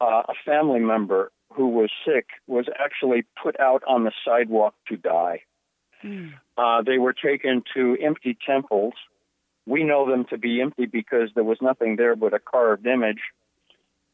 [0.00, 4.96] Uh, a family member who was sick was actually put out on the sidewalk to
[4.96, 5.40] die.
[6.04, 6.34] Mm.
[6.58, 8.92] Uh, they were taken to empty temples.
[9.66, 13.20] We know them to be empty because there was nothing there but a carved image.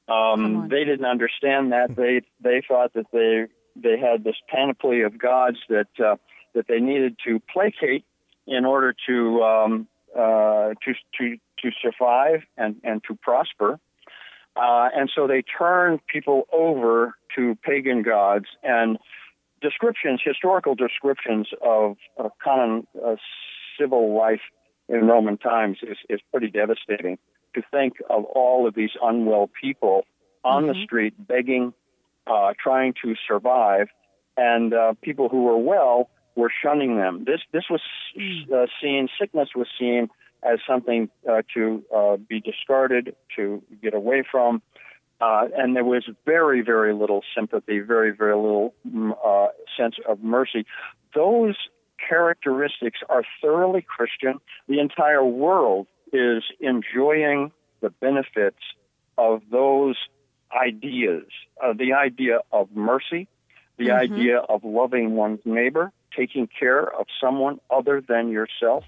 [0.08, 1.90] Um, they didn't understand that.
[1.96, 3.46] They they thought that they
[3.76, 6.16] they had this panoply of gods that uh,
[6.54, 8.04] that they needed to placate
[8.46, 13.78] in order to um, uh, to to to survive and, and to prosper.
[14.54, 18.98] Uh, and so they turn people over to pagan gods and
[19.62, 21.96] descriptions, historical descriptions of,
[22.42, 23.16] common uh,
[23.80, 24.42] civil life
[24.88, 27.16] in Roman times is, is pretty devastating.
[27.54, 30.04] to think of all of these unwell people
[30.44, 30.72] on Mm-hmm.
[30.72, 31.72] the street begging,
[32.26, 33.88] uh, trying to survive,
[34.36, 37.24] and uh, people who were well were shunning them.
[37.24, 37.80] This this was
[38.52, 39.08] uh, seen.
[39.20, 40.08] Sickness was seen
[40.42, 44.62] as something uh, to uh, be discarded, to get away from.
[45.20, 50.20] Uh, and there was very, very little sympathy, very, very little mm, uh, sense of
[50.20, 50.66] mercy.
[51.14, 51.54] Those
[52.08, 54.40] characteristics are thoroughly Christian.
[54.68, 58.58] The entire world is enjoying the benefits
[59.16, 59.96] of those
[60.52, 61.24] ideas
[61.62, 63.28] uh, the idea of mercy,
[63.78, 68.84] the idea of loving one's neighbor, taking care of someone other than yourself.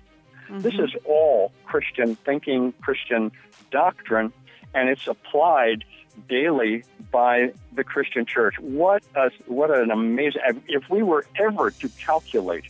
[0.50, 3.32] This is all Christian thinking, Christian
[3.70, 4.32] doctrine,
[4.74, 5.84] and it's applied
[6.28, 8.54] daily by the Christian church.
[8.60, 10.42] What a, what an amazing!
[10.68, 12.64] If we were ever to calculate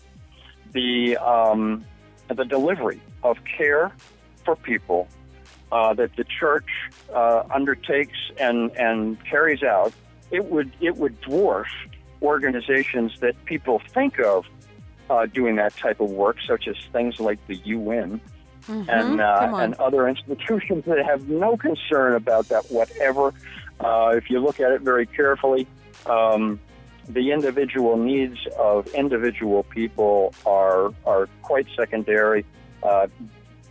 [0.73, 1.85] the um,
[2.29, 3.93] the delivery of care
[4.45, 5.09] for people
[5.73, 6.69] uh, that the church
[7.13, 9.93] uh, undertakes and and carries out,
[10.31, 11.67] it would it would dwarf
[12.25, 14.47] organizations that people think of
[15.11, 18.21] uh, doing that type of work, such as things like the UN
[18.69, 23.35] and uh, and other institutions that have no concern about that whatever.
[23.81, 25.67] Uh, if you look at it very carefully,
[26.07, 26.59] um,
[27.09, 32.45] the individual needs of individual people are are quite secondary
[32.83, 33.07] uh,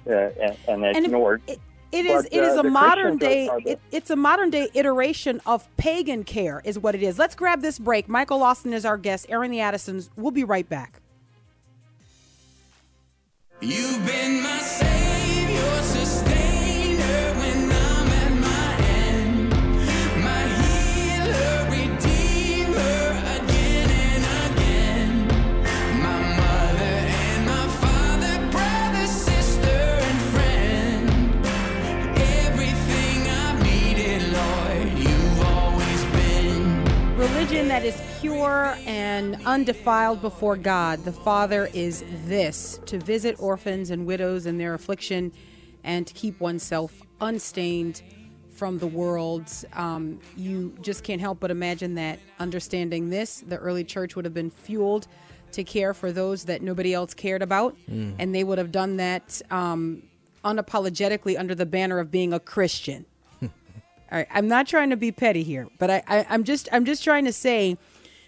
[0.08, 1.42] uh, and, and And ignored.
[1.48, 1.60] it,
[1.93, 5.41] it is But, it is uh, a modern day it, it's a modern day iteration
[5.45, 7.19] of pagan care is what it is.
[7.19, 8.10] Let's grab this break.
[8.10, 9.27] Michael Austin is our guest.
[9.29, 10.10] Airing the Addisons.
[10.15, 10.99] We'll be right back.
[13.62, 15.03] You've been my savior,
[37.73, 44.05] that is pure and undefiled before God, the Father, is this to visit orphans and
[44.05, 45.33] widows in their affliction
[45.83, 48.03] and to keep oneself unstained
[48.51, 49.51] from the world.
[49.73, 54.36] Um, you just can't help but imagine that understanding this, the early church would have
[54.36, 55.07] been fueled
[55.53, 57.75] to care for those that nobody else cared about,
[58.19, 60.03] and they would have done that um,
[60.45, 63.07] unapologetically under the banner of being a Christian.
[64.13, 66.86] All right, I'm not trying to be petty here, but I, I, I'm just I'm
[66.86, 67.80] just trying to say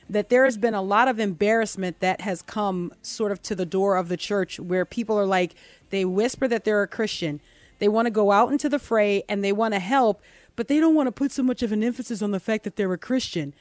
[0.09, 3.67] that there has been a lot of embarrassment that has come sort of to the
[3.67, 5.53] door of the church where people are like
[5.91, 7.39] they whisper that they're a Christian.
[7.77, 10.23] They want to go out into the fray and they want to help,
[10.55, 12.77] but they don't want to put so much of an emphasis on the fact that
[12.77, 13.53] they're a Christian.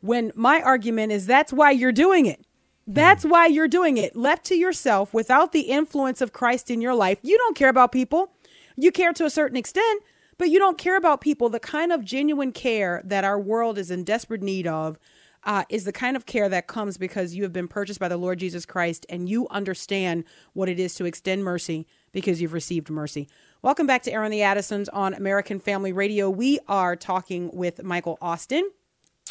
[0.00, 2.44] When my argument is that's why you're doing it.
[2.86, 3.30] That's hmm.
[3.30, 4.14] why you're doing it.
[4.14, 7.90] Left to yourself without the influence of Christ in your life, you don't care about
[7.90, 8.30] people.
[8.76, 10.04] You care to a certain extent,
[10.38, 11.48] but you don't care about people.
[11.48, 14.98] The kind of genuine care that our world is in desperate need of
[15.44, 18.16] uh, is the kind of care that comes because you have been purchased by the
[18.16, 22.90] Lord Jesus Christ and you understand what it is to extend mercy because you've received
[22.90, 23.28] mercy.
[23.62, 26.30] Welcome back to Airing the Addisons on American Family Radio.
[26.30, 28.70] We are talking with Michael Austin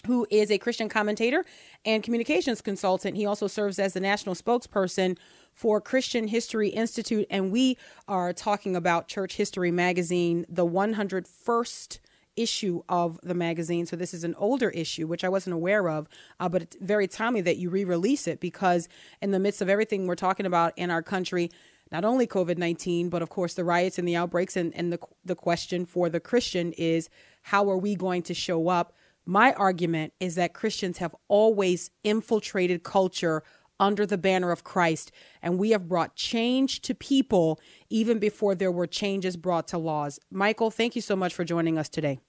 [0.06, 1.46] who is a Christian commentator
[1.86, 3.16] and communications consultant.
[3.16, 5.18] He also serves as the national spokesperson
[5.54, 7.26] for Christian History Institute.
[7.30, 12.00] And we are talking about Church History Magazine, the 101st
[12.36, 13.86] issue of the magazine.
[13.86, 16.08] So this is an older issue, which I wasn't aware of,
[16.40, 18.90] uh, but it's very timely that you re release it because,
[19.22, 21.52] in the midst of everything we're talking about in our country,
[21.92, 24.58] not only COVID 19, but of course the riots and the outbreaks.
[24.58, 27.08] And, and the, the question for the Christian is
[27.44, 28.94] how are we going to show up?
[29.26, 33.44] My argument is that Christians have always infiltrated culture
[33.80, 35.12] under the banner of Christ,
[35.42, 37.60] and we have brought change to people
[37.90, 40.20] even before there were changes brought to laws.
[40.32, 42.20] Michael, thank you so much for joining us today.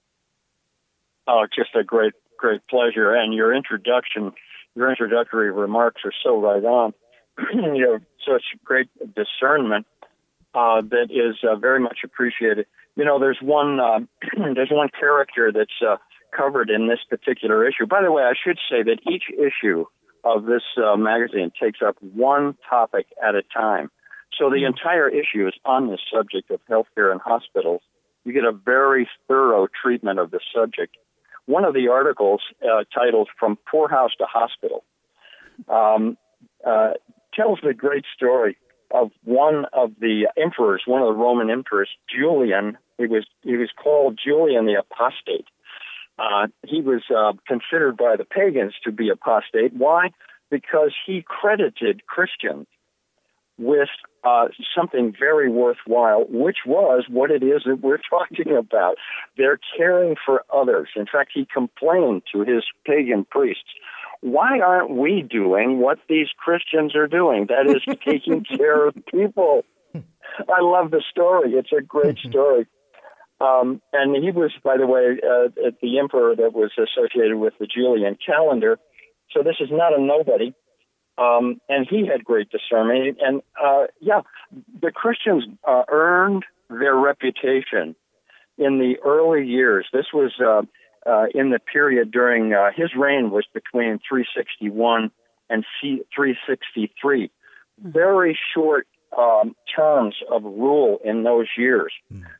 [1.27, 3.13] Oh, just a great, great pleasure.
[3.13, 4.31] And your introduction,
[4.75, 6.93] your introductory remarks are so right on.
[7.53, 9.85] you have such great discernment
[10.53, 12.65] uh, that is uh, very much appreciated.
[12.95, 13.99] You know, there's one, uh,
[14.55, 15.97] there's one character that's uh,
[16.35, 17.85] covered in this particular issue.
[17.85, 19.85] By the way, I should say that each issue
[20.23, 23.91] of this uh, magazine takes up one topic at a time.
[24.37, 27.81] So the entire issue is on the subject of healthcare and hospitals.
[28.25, 30.97] You get a very thorough treatment of the subject.
[31.45, 34.83] One of the articles uh, titled "From Poorhouse to Hospital"
[35.69, 36.17] um,
[36.65, 36.93] uh,
[37.33, 38.57] tells the great story
[38.91, 42.77] of one of the emperors, one of the Roman emperors, Julian.
[42.97, 45.45] He was he was called Julian the Apostate.
[46.17, 49.73] Uh, he was uh, considered by the pagans to be apostate.
[49.73, 50.09] Why?
[50.49, 52.67] Because he credited Christians
[53.57, 53.89] with
[54.23, 58.95] uh, something very worthwhile, which was what it is that we're talking about.
[59.37, 60.89] They're caring for others.
[60.95, 63.63] In fact, he complained to his pagan priests.
[64.21, 67.47] Why aren't we doing what these Christians are doing?
[67.49, 69.65] That is taking care of people.
[69.93, 71.53] I love the story.
[71.53, 72.67] It's a great story.
[73.41, 75.49] Um, and he was, by the way, uh,
[75.81, 78.77] the emperor that was associated with the Julian calendar.
[79.31, 80.53] So this is not a nobody.
[81.17, 83.17] Um, and he had great discernment.
[83.21, 84.21] And uh, yeah,
[84.81, 87.95] the Christians uh, earned their reputation
[88.57, 89.87] in the early years.
[89.93, 90.63] This was uh,
[91.09, 95.11] uh, in the period during uh, his reign was between 361
[95.49, 97.31] and C- 363.
[97.79, 98.87] Very short
[99.17, 101.93] um, terms of rule in those years.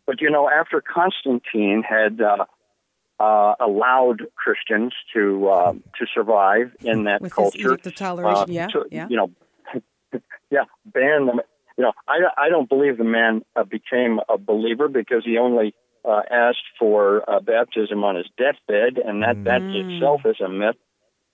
[0.05, 2.45] But you know, after Constantine had uh,
[3.19, 8.43] uh, allowed Christians to uh, to survive in that With his culture, edict of toleration,
[8.43, 9.07] uh, yeah, to, yeah.
[9.09, 9.31] you know,
[10.51, 11.39] yeah, ban them.
[11.77, 15.75] You know, I, I don't believe the man uh, became a believer because he only
[16.05, 19.83] uh, asked for uh, baptism on his deathbed, and that that Mm.
[19.83, 20.77] itself is a myth.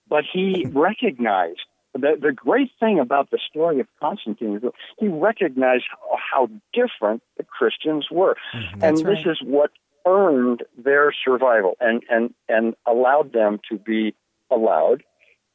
[0.08, 1.60] But he recognized
[1.94, 5.84] the the great thing about the story of Constantine is that he recognized
[6.30, 9.70] how different the Christians were, and That's this is what
[10.06, 14.14] earned their survival and and and allowed them to be
[14.50, 15.02] allowed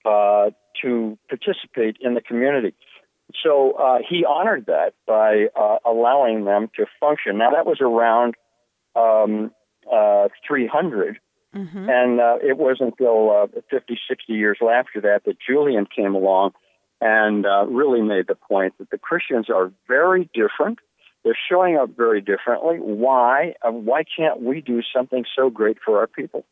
[0.05, 2.73] uh, to participate in the community.
[3.43, 7.37] So uh, he honored that by uh, allowing them to function.
[7.37, 8.35] Now that was around
[8.95, 9.51] um,
[9.91, 11.19] uh, 300,
[11.55, 11.89] Mhm.
[11.89, 16.51] and uh, it wasn't until uh, 50, 60 years after that that Julian came along
[16.99, 20.79] and uh, really made the point that the Christians are very different.
[21.23, 22.77] They're showing up very differently.
[22.79, 23.55] Why?
[23.61, 26.45] Uh, why can't we do something so great for our people?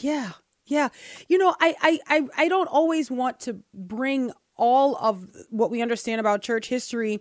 [0.00, 0.32] Yeah.
[0.66, 0.88] Yeah.
[1.28, 5.82] You know, I, I, I, I don't always want to bring all of what we
[5.82, 7.20] understand about church history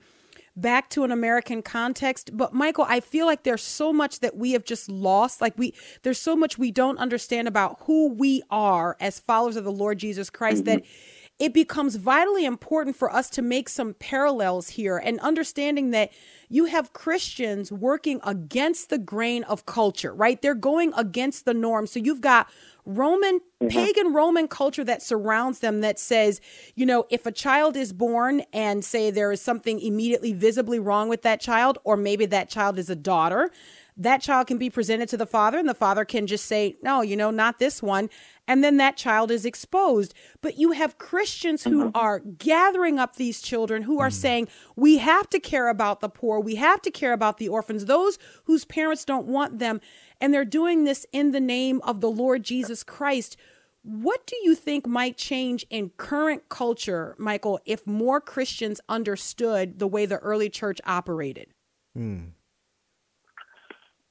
[0.55, 2.35] back to an American context.
[2.35, 5.41] But Michael, I feel like there's so much that we have just lost.
[5.41, 5.73] Like we
[6.03, 9.97] there's so much we don't understand about who we are as followers of the Lord
[9.97, 11.22] Jesus Christ that mm-hmm.
[11.39, 16.11] It becomes vitally important for us to make some parallels here and understanding that
[16.47, 20.39] you have Christians working against the grain of culture, right?
[20.41, 21.87] They're going against the norm.
[21.87, 22.47] So you've got
[22.85, 23.67] Roman, mm-hmm.
[23.67, 26.39] pagan Roman culture that surrounds them that says,
[26.75, 31.09] you know, if a child is born and say there is something immediately visibly wrong
[31.09, 33.49] with that child, or maybe that child is a daughter,
[33.97, 37.01] that child can be presented to the father and the father can just say, no,
[37.01, 38.09] you know, not this one.
[38.47, 40.13] And then that child is exposed.
[40.41, 41.91] But you have Christians who uh-huh.
[41.93, 44.13] are gathering up these children who are mm.
[44.13, 46.39] saying, we have to care about the poor.
[46.39, 49.79] We have to care about the orphans, those whose parents don't want them.
[50.19, 53.37] And they're doing this in the name of the Lord Jesus Christ.
[53.83, 59.87] What do you think might change in current culture, Michael, if more Christians understood the
[59.87, 61.47] way the early church operated?
[61.93, 62.29] Hmm.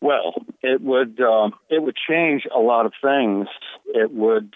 [0.02, 3.46] Well, it would uh, it would change a lot of things.
[3.86, 4.52] It would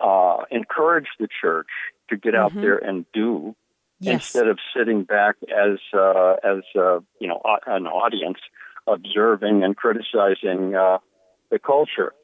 [0.00, 1.68] uh, encourage the church
[2.10, 3.56] to get out there and do
[4.02, 4.34] Yes.
[4.34, 8.38] instead of sitting back as uh, as uh, you know an audience
[8.86, 10.98] observing and criticizing uh,
[11.50, 12.14] the culture.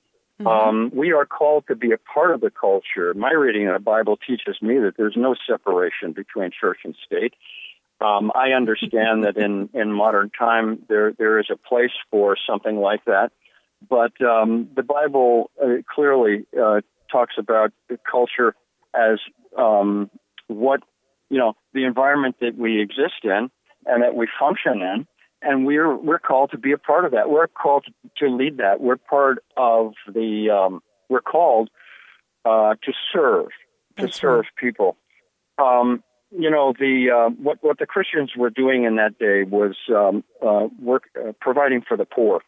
[0.44, 3.14] Um, we are called to be a part of the culture.
[3.14, 7.32] My reading of the Bible teaches me that there's no separation between church and state.
[8.00, 12.76] Um, I understand that in, in modern time there there is a place for something
[12.76, 13.32] like that,
[13.88, 18.54] but um, the Bible uh, clearly uh, talks about the culture
[18.94, 19.18] as
[19.56, 20.10] um,
[20.46, 20.80] what
[21.30, 23.50] you know the environment that we exist in
[23.86, 25.06] and that we function in,
[25.40, 27.30] and we're we're called to be a part of that.
[27.30, 27.86] We're called
[28.18, 28.80] to lead that.
[28.80, 30.50] We're part of the.
[30.50, 31.70] Um, we're called
[32.44, 33.48] uh, to serve
[33.96, 34.96] to That's serve people.
[35.58, 39.76] Um, you know the uh, what what the Christians were doing in that day was
[39.94, 42.42] um, uh, work uh, providing for the poor,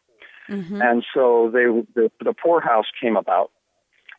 [0.83, 1.65] and so they
[1.95, 3.51] the, the poorhouse came about,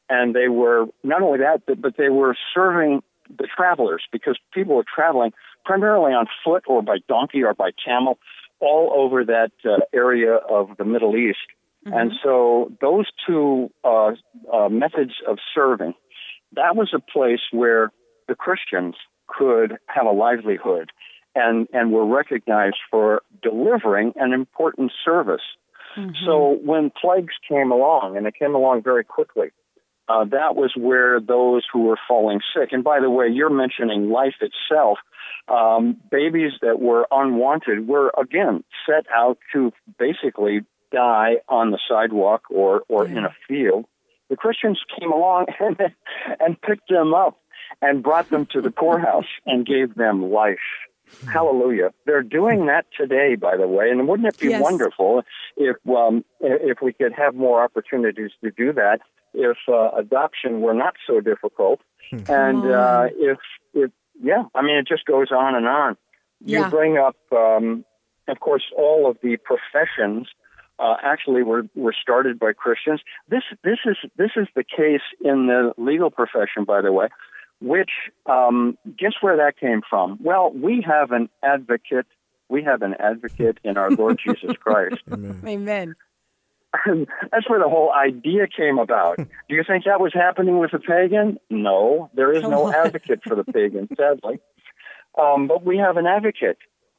[0.10, 3.01] and they were not only that but, but they were serving
[3.38, 5.32] the travelers because people were traveling
[5.66, 8.18] primarily on foot or by donkey or by camel
[8.60, 11.38] all over that uh, area of the Middle East.
[11.86, 14.12] And so those two uh,
[14.51, 15.93] uh, methods of serving,
[16.53, 17.91] that was a place where
[18.28, 18.95] the Christians
[19.38, 20.92] could have a livelihood
[21.36, 25.42] and, and were recognized for delivering an important service.
[26.26, 29.50] So when plagues came along, and they came along very quickly,
[30.08, 34.10] uh, that was where those who were falling sick, and by the way, you're mentioning
[34.10, 34.98] life itself.
[35.48, 40.62] Um, babies that were unwanted were again set out to basically
[40.92, 43.86] die on the sidewalk or, or in a field.
[44.30, 45.78] The Christians came along and,
[46.40, 47.40] and picked them up
[47.82, 50.58] and brought them to the poorhouse and gave them life.
[51.26, 51.92] Hallelujah.
[52.06, 53.90] They're doing that today, by the way.
[53.92, 54.62] And wouldn't it be Yes.
[54.62, 55.24] wonderful
[55.58, 59.00] if um, if we could have more opportunities to do that?
[59.34, 61.82] If uh, adoption were not so difficult,
[62.28, 63.38] and uh, if
[63.76, 63.92] if
[64.24, 65.98] yeah, I mean, it just goes on and on.
[66.44, 66.70] You Yeah.
[66.70, 67.86] bring up, um,
[68.28, 70.30] of course, all of the professions.
[70.80, 73.02] Uh, actually, were were started by Christians.
[73.28, 77.10] This this is this is the case in the legal profession, by the way.
[77.62, 77.91] Which
[78.26, 80.18] um, guess where that came from?
[80.22, 82.07] Well, we have an advocate.
[82.47, 85.01] We have an advocate in our Lord Jesus Christ.
[85.12, 85.95] Amen.
[86.86, 89.18] That's where the whole idea came about.
[89.18, 91.39] Do you think that was happening with the pagan?
[91.49, 92.76] No, there is Come no on.
[92.86, 94.39] advocate for the pagan, sadly.
[95.20, 96.57] Um, but we have an advocate,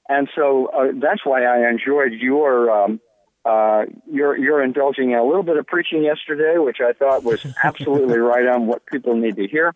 [0.09, 3.01] and so uh, that's why I enjoyed your um,
[3.45, 7.47] uh, your your indulging in a little bit of preaching yesterday, which I thought was
[7.65, 9.75] absolutely right on what people need to hear.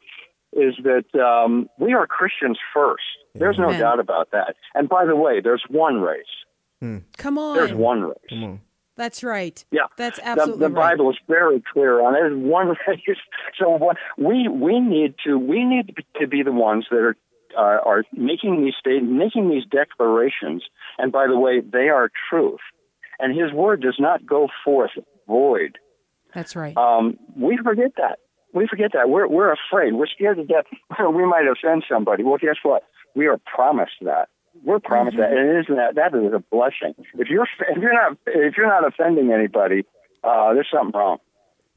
[0.55, 3.03] Is that um, we are Christians first?
[3.35, 3.81] There's no Amen.
[3.81, 4.55] doubt about that.
[4.75, 6.25] And by the way, there's one race.
[7.17, 7.57] Come on.
[7.57, 8.19] There's one race.
[8.29, 8.61] Come on.
[8.97, 9.65] That's right.
[9.73, 10.93] Yeah, That's the, absolutely the right.
[10.93, 12.19] Bible is very clear on it.
[12.21, 13.19] There's one race.
[13.59, 17.17] So what we we need to we need to be the ones that are
[17.57, 20.63] uh, are making these state making these declarations.
[20.99, 22.61] And by the way, they are truth.
[23.19, 24.93] And His word does not go forth
[25.27, 25.79] void.
[26.33, 26.77] That's right.
[26.77, 28.19] Um, we forget that.
[28.55, 29.11] We forget that.
[29.11, 29.95] We're we're afraid.
[29.95, 30.65] We're scared to death.
[30.99, 32.23] we might offend somebody.
[32.23, 32.85] Well, guess what?
[33.15, 34.29] We are promised that.
[34.65, 36.95] We're promised that, and isn't that that is a blessing.
[37.15, 39.85] If you're if you're not if you're not offending anybody,
[40.23, 41.19] uh, there's something wrong.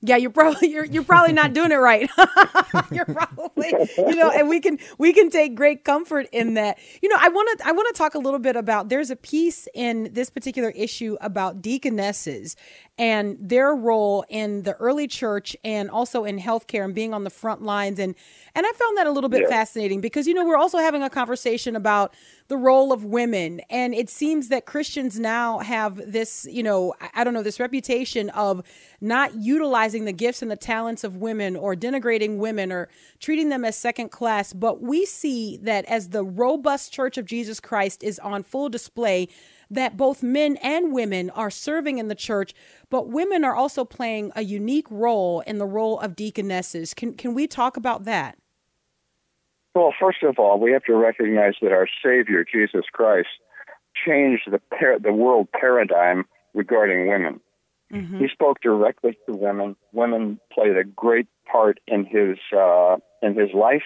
[0.01, 2.09] Yeah, you're probably you're you're probably not doing it right.
[2.91, 6.77] you're probably you know, and we can we can take great comfort in that.
[7.01, 9.15] You know, I want to I want to talk a little bit about there's a
[9.15, 12.55] piece in this particular issue about deaconesses
[12.99, 17.29] and their role in the early church and also in healthcare and being on the
[17.29, 18.15] front lines and
[18.55, 19.49] and I found that a little bit Yeah.
[19.49, 22.13] fascinating because you know we're also having a conversation about
[22.47, 27.09] the role of women and it seems that Christians now have this you know I-
[27.21, 28.63] I don't know this reputation of
[28.99, 33.65] not utilizing the gifts and the talents of women or denigrating women or treating them
[33.65, 38.19] as second class but we see that as the robust church of Jesus Christ is
[38.19, 39.27] on full display
[39.69, 42.53] that both men and women are serving in the church,
[42.89, 46.93] but women are also playing a unique role in the role of deaconesses.
[46.93, 48.37] Can can we talk about that?
[49.75, 53.27] Well, first of all, we have to recognize that our Savior Jesus Christ
[54.05, 57.39] changed the par- the world paradigm regarding women.
[58.19, 59.75] He spoke directly to women.
[59.93, 63.83] Women played a great part in his uh, in his life.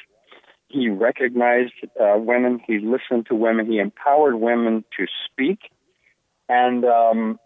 [0.67, 2.61] He recognized uh, women.
[2.65, 3.65] He listened to women.
[3.65, 5.59] He empowered women to speak,
[6.47, 7.39] and um,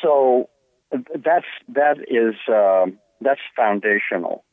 [0.00, 0.48] so
[0.90, 4.44] that's that is um that's foundational.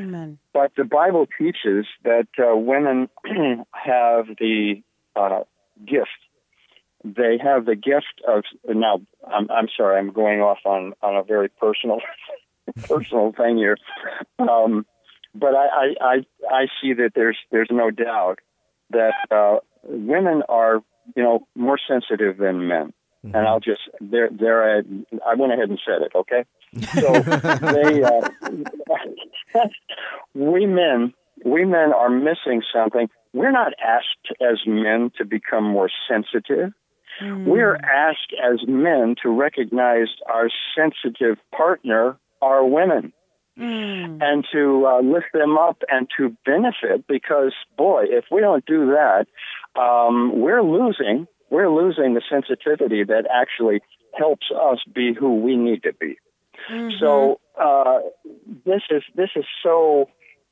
[0.00, 0.38] Amen.
[0.52, 3.08] But the Bible teaches that uh, women
[3.72, 4.82] have the
[5.16, 5.40] uh,
[5.84, 6.08] gift.
[7.04, 9.00] They have the gift of now.
[9.26, 9.98] I'm, I'm sorry.
[9.98, 12.00] I'm going off on on a very personal
[12.88, 13.76] personal thing here.
[14.38, 14.84] Um,
[15.34, 16.14] but I, I I
[16.50, 18.40] I see that there's there's no doubt
[18.90, 20.82] that uh, women are
[21.14, 22.92] you know more sensitive than men.
[23.24, 24.82] And I'll just there there I,
[25.26, 26.12] I went ahead and said it.
[26.14, 26.44] Okay,
[26.94, 27.20] so
[27.72, 28.28] they uh,
[30.34, 31.12] we men
[31.44, 33.08] we men are missing something.
[33.32, 36.72] We're not asked as men to become more sensitive.
[37.20, 43.12] We're asked as men to recognize our sensitive partner, our women,
[44.22, 47.06] and to uh, lift them up and to benefit.
[47.08, 49.26] Because boy, if we don't do that,
[49.80, 51.26] um, we're losing.
[51.50, 53.80] We're losing the sensitivity that actually
[54.16, 56.18] helps us be who we need to be.
[56.98, 58.00] So uh,
[58.64, 60.08] this is this is so.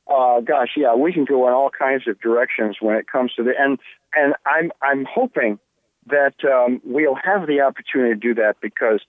[0.08, 3.42] Uh, gosh, yeah, we can go in all kinds of directions when it comes to
[3.42, 3.78] the and
[4.14, 5.58] and I'm I'm hoping
[6.06, 9.00] that um, we'll have the opportunity to do that because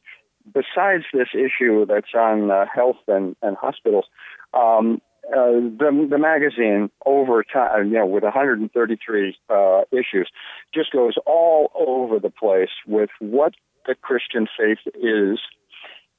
[0.53, 4.05] besides this issue that's on uh, health and, and hospitals,
[4.53, 10.29] um, uh, the the magazine over time, you know, with 133 uh, issues,
[10.73, 13.53] just goes all over the place with what
[13.85, 15.39] the Christian faith is,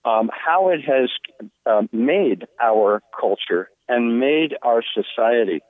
[0.05, 1.11] um, how it has
[1.65, 5.61] uh, made our culture and made our society.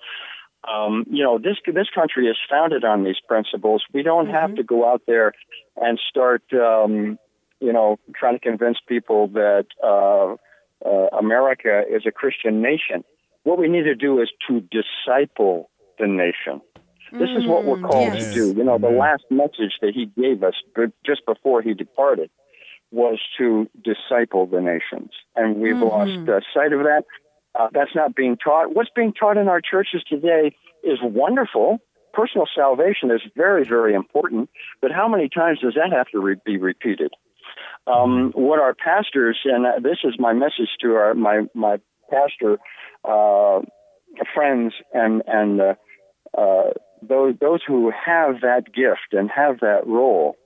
[0.66, 3.84] Um, you know, this this country is founded on these principles.
[3.92, 5.32] We don't have to go out there
[5.76, 7.18] and start, um,
[7.60, 10.34] you know, trying to convince people that uh,
[10.84, 13.04] uh, America is a Christian nation.
[13.44, 16.60] What we need to do is to disciple the nation.
[17.12, 18.28] This is what we're called yes.
[18.28, 18.58] to do.
[18.58, 20.54] You know, the last message that he gave us
[21.06, 22.30] just before he departed
[22.90, 27.04] was to disciple the nations, and we've lost uh, sight of that.
[27.58, 28.74] Uh, that's not being taught.
[28.74, 31.78] What's being taught in our churches today is wonderful,
[32.12, 36.36] personal salvation is very, very important, but how many times does that have to re-
[36.44, 37.12] be repeated?
[37.86, 41.78] Um, what our pastors, and uh, this is my message to our my my
[42.10, 42.58] pastor
[43.04, 43.60] uh,
[44.34, 45.74] friends and and uh,
[46.36, 46.70] uh,
[47.02, 50.36] those those who have that gift and have that role,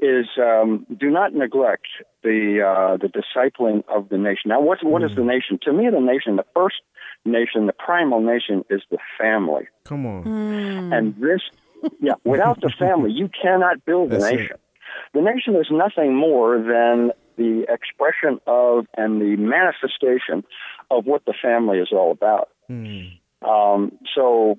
[0.00, 1.88] is um, do not neglect
[2.22, 4.46] the uh, the discipling of the nation.
[4.46, 5.58] Now, what what is the nation?
[5.62, 6.76] To me, the nation, the first
[7.24, 9.68] nation, the primal nation, is the family.
[9.84, 10.26] Come on.
[10.92, 11.40] And this,
[12.00, 14.36] yeah, without the family, you cannot build a That's it.
[14.36, 14.56] nation.
[15.14, 20.44] The nation is nothing more than the expression of and the manifestation
[20.90, 22.48] of what the family is all about.
[23.42, 24.56] Um, so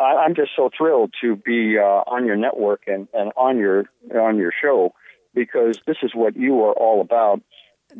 [0.00, 3.84] I, I'm just so thrilled to be uh, on your network and, and on your
[4.14, 4.94] on your show
[5.38, 7.40] because this is what you are all about.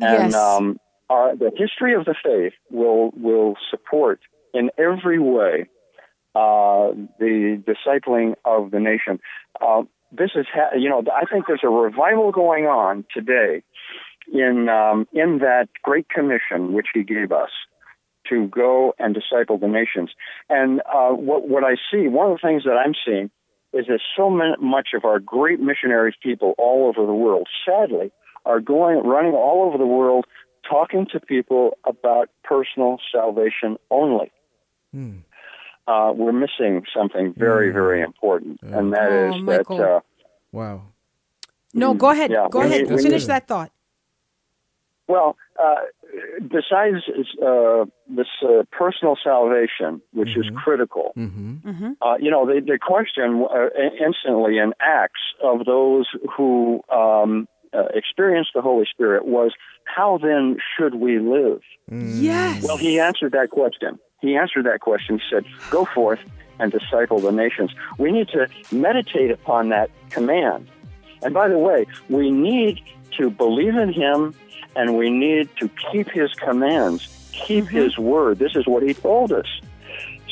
[0.01, 0.35] And Yes.
[0.35, 0.79] um,
[1.09, 4.19] our, the history of the faith will will support
[4.53, 5.69] in every way
[6.35, 9.19] uh, the discipling of the nation.
[9.59, 13.63] Uh, this is, ha- you know, I think there's a revival going on today
[14.31, 17.49] in um, in that great commission which He gave us
[18.29, 20.11] to go and disciple the nations.
[20.49, 23.31] And uh, what what I see, one of the things that I'm seeing
[23.73, 28.11] is that so much of our great missionaries people all over the world, sadly,
[28.45, 30.25] are going running all over the world
[30.67, 34.31] talking to people about personal salvation only.
[35.87, 39.71] Uh, we're missing something very, very important, and that Oh, is that.
[39.71, 39.99] Uh,
[40.51, 40.81] Wow.
[41.75, 42.31] No, go ahead.
[42.31, 42.89] Yeah, go ahead.
[42.89, 43.71] need- Finish need- that thought.
[45.09, 45.75] Well, uh,
[46.39, 47.03] besides
[47.43, 51.93] uh, this uh, personal salvation, which is critical, Mm-hmm.
[52.01, 53.69] uh, you know, the, the question uh,
[54.05, 56.05] instantly in Acts of those
[56.37, 59.51] who um, uh, experienced the Holy Spirit was,
[59.83, 61.61] how then should we live?
[61.91, 62.63] Yes.
[62.63, 63.97] Well, he answered that question.
[64.21, 65.17] He answered that question.
[65.19, 66.19] He said, Go forth
[66.59, 67.71] and disciple the nations.
[67.97, 70.69] We need to meditate upon that command.
[71.23, 72.81] And by the way, we need
[73.17, 74.33] to believe in him
[74.75, 78.39] and we need to keep his commands, keep his word.
[78.39, 79.47] This is what he told us.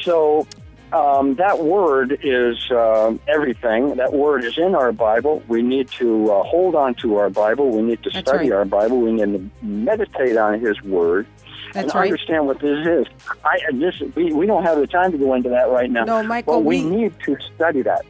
[0.03, 0.47] So
[0.93, 3.95] um, that word is um everything.
[3.97, 5.43] That word is in our Bible.
[5.47, 7.71] We need to uh, hold on to our Bible.
[7.71, 8.57] We need to That's study right.
[8.57, 9.01] our Bible.
[9.01, 11.27] We need to meditate on His Word
[11.73, 12.11] That's and right.
[12.11, 13.05] understand what this is.
[13.43, 16.05] I this we, we don't have the time to go into that right now.
[16.05, 18.05] No, Michael, but we, we- need to study that.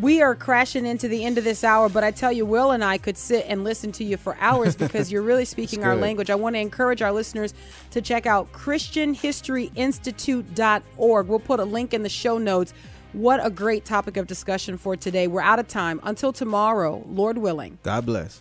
[0.00, 2.82] We are crashing into the end of this hour, but I tell you, Will and
[2.82, 6.30] I could sit and listen to you for hours because you're really speaking our language.
[6.30, 7.52] I want to encourage our listeners
[7.90, 11.26] to check out ChristianHistoryInstitute.org.
[11.26, 12.72] We'll put a link in the show notes.
[13.12, 15.26] What a great topic of discussion for today.
[15.26, 16.00] We're out of time.
[16.02, 17.76] Until tomorrow, Lord willing.
[17.82, 18.40] God bless.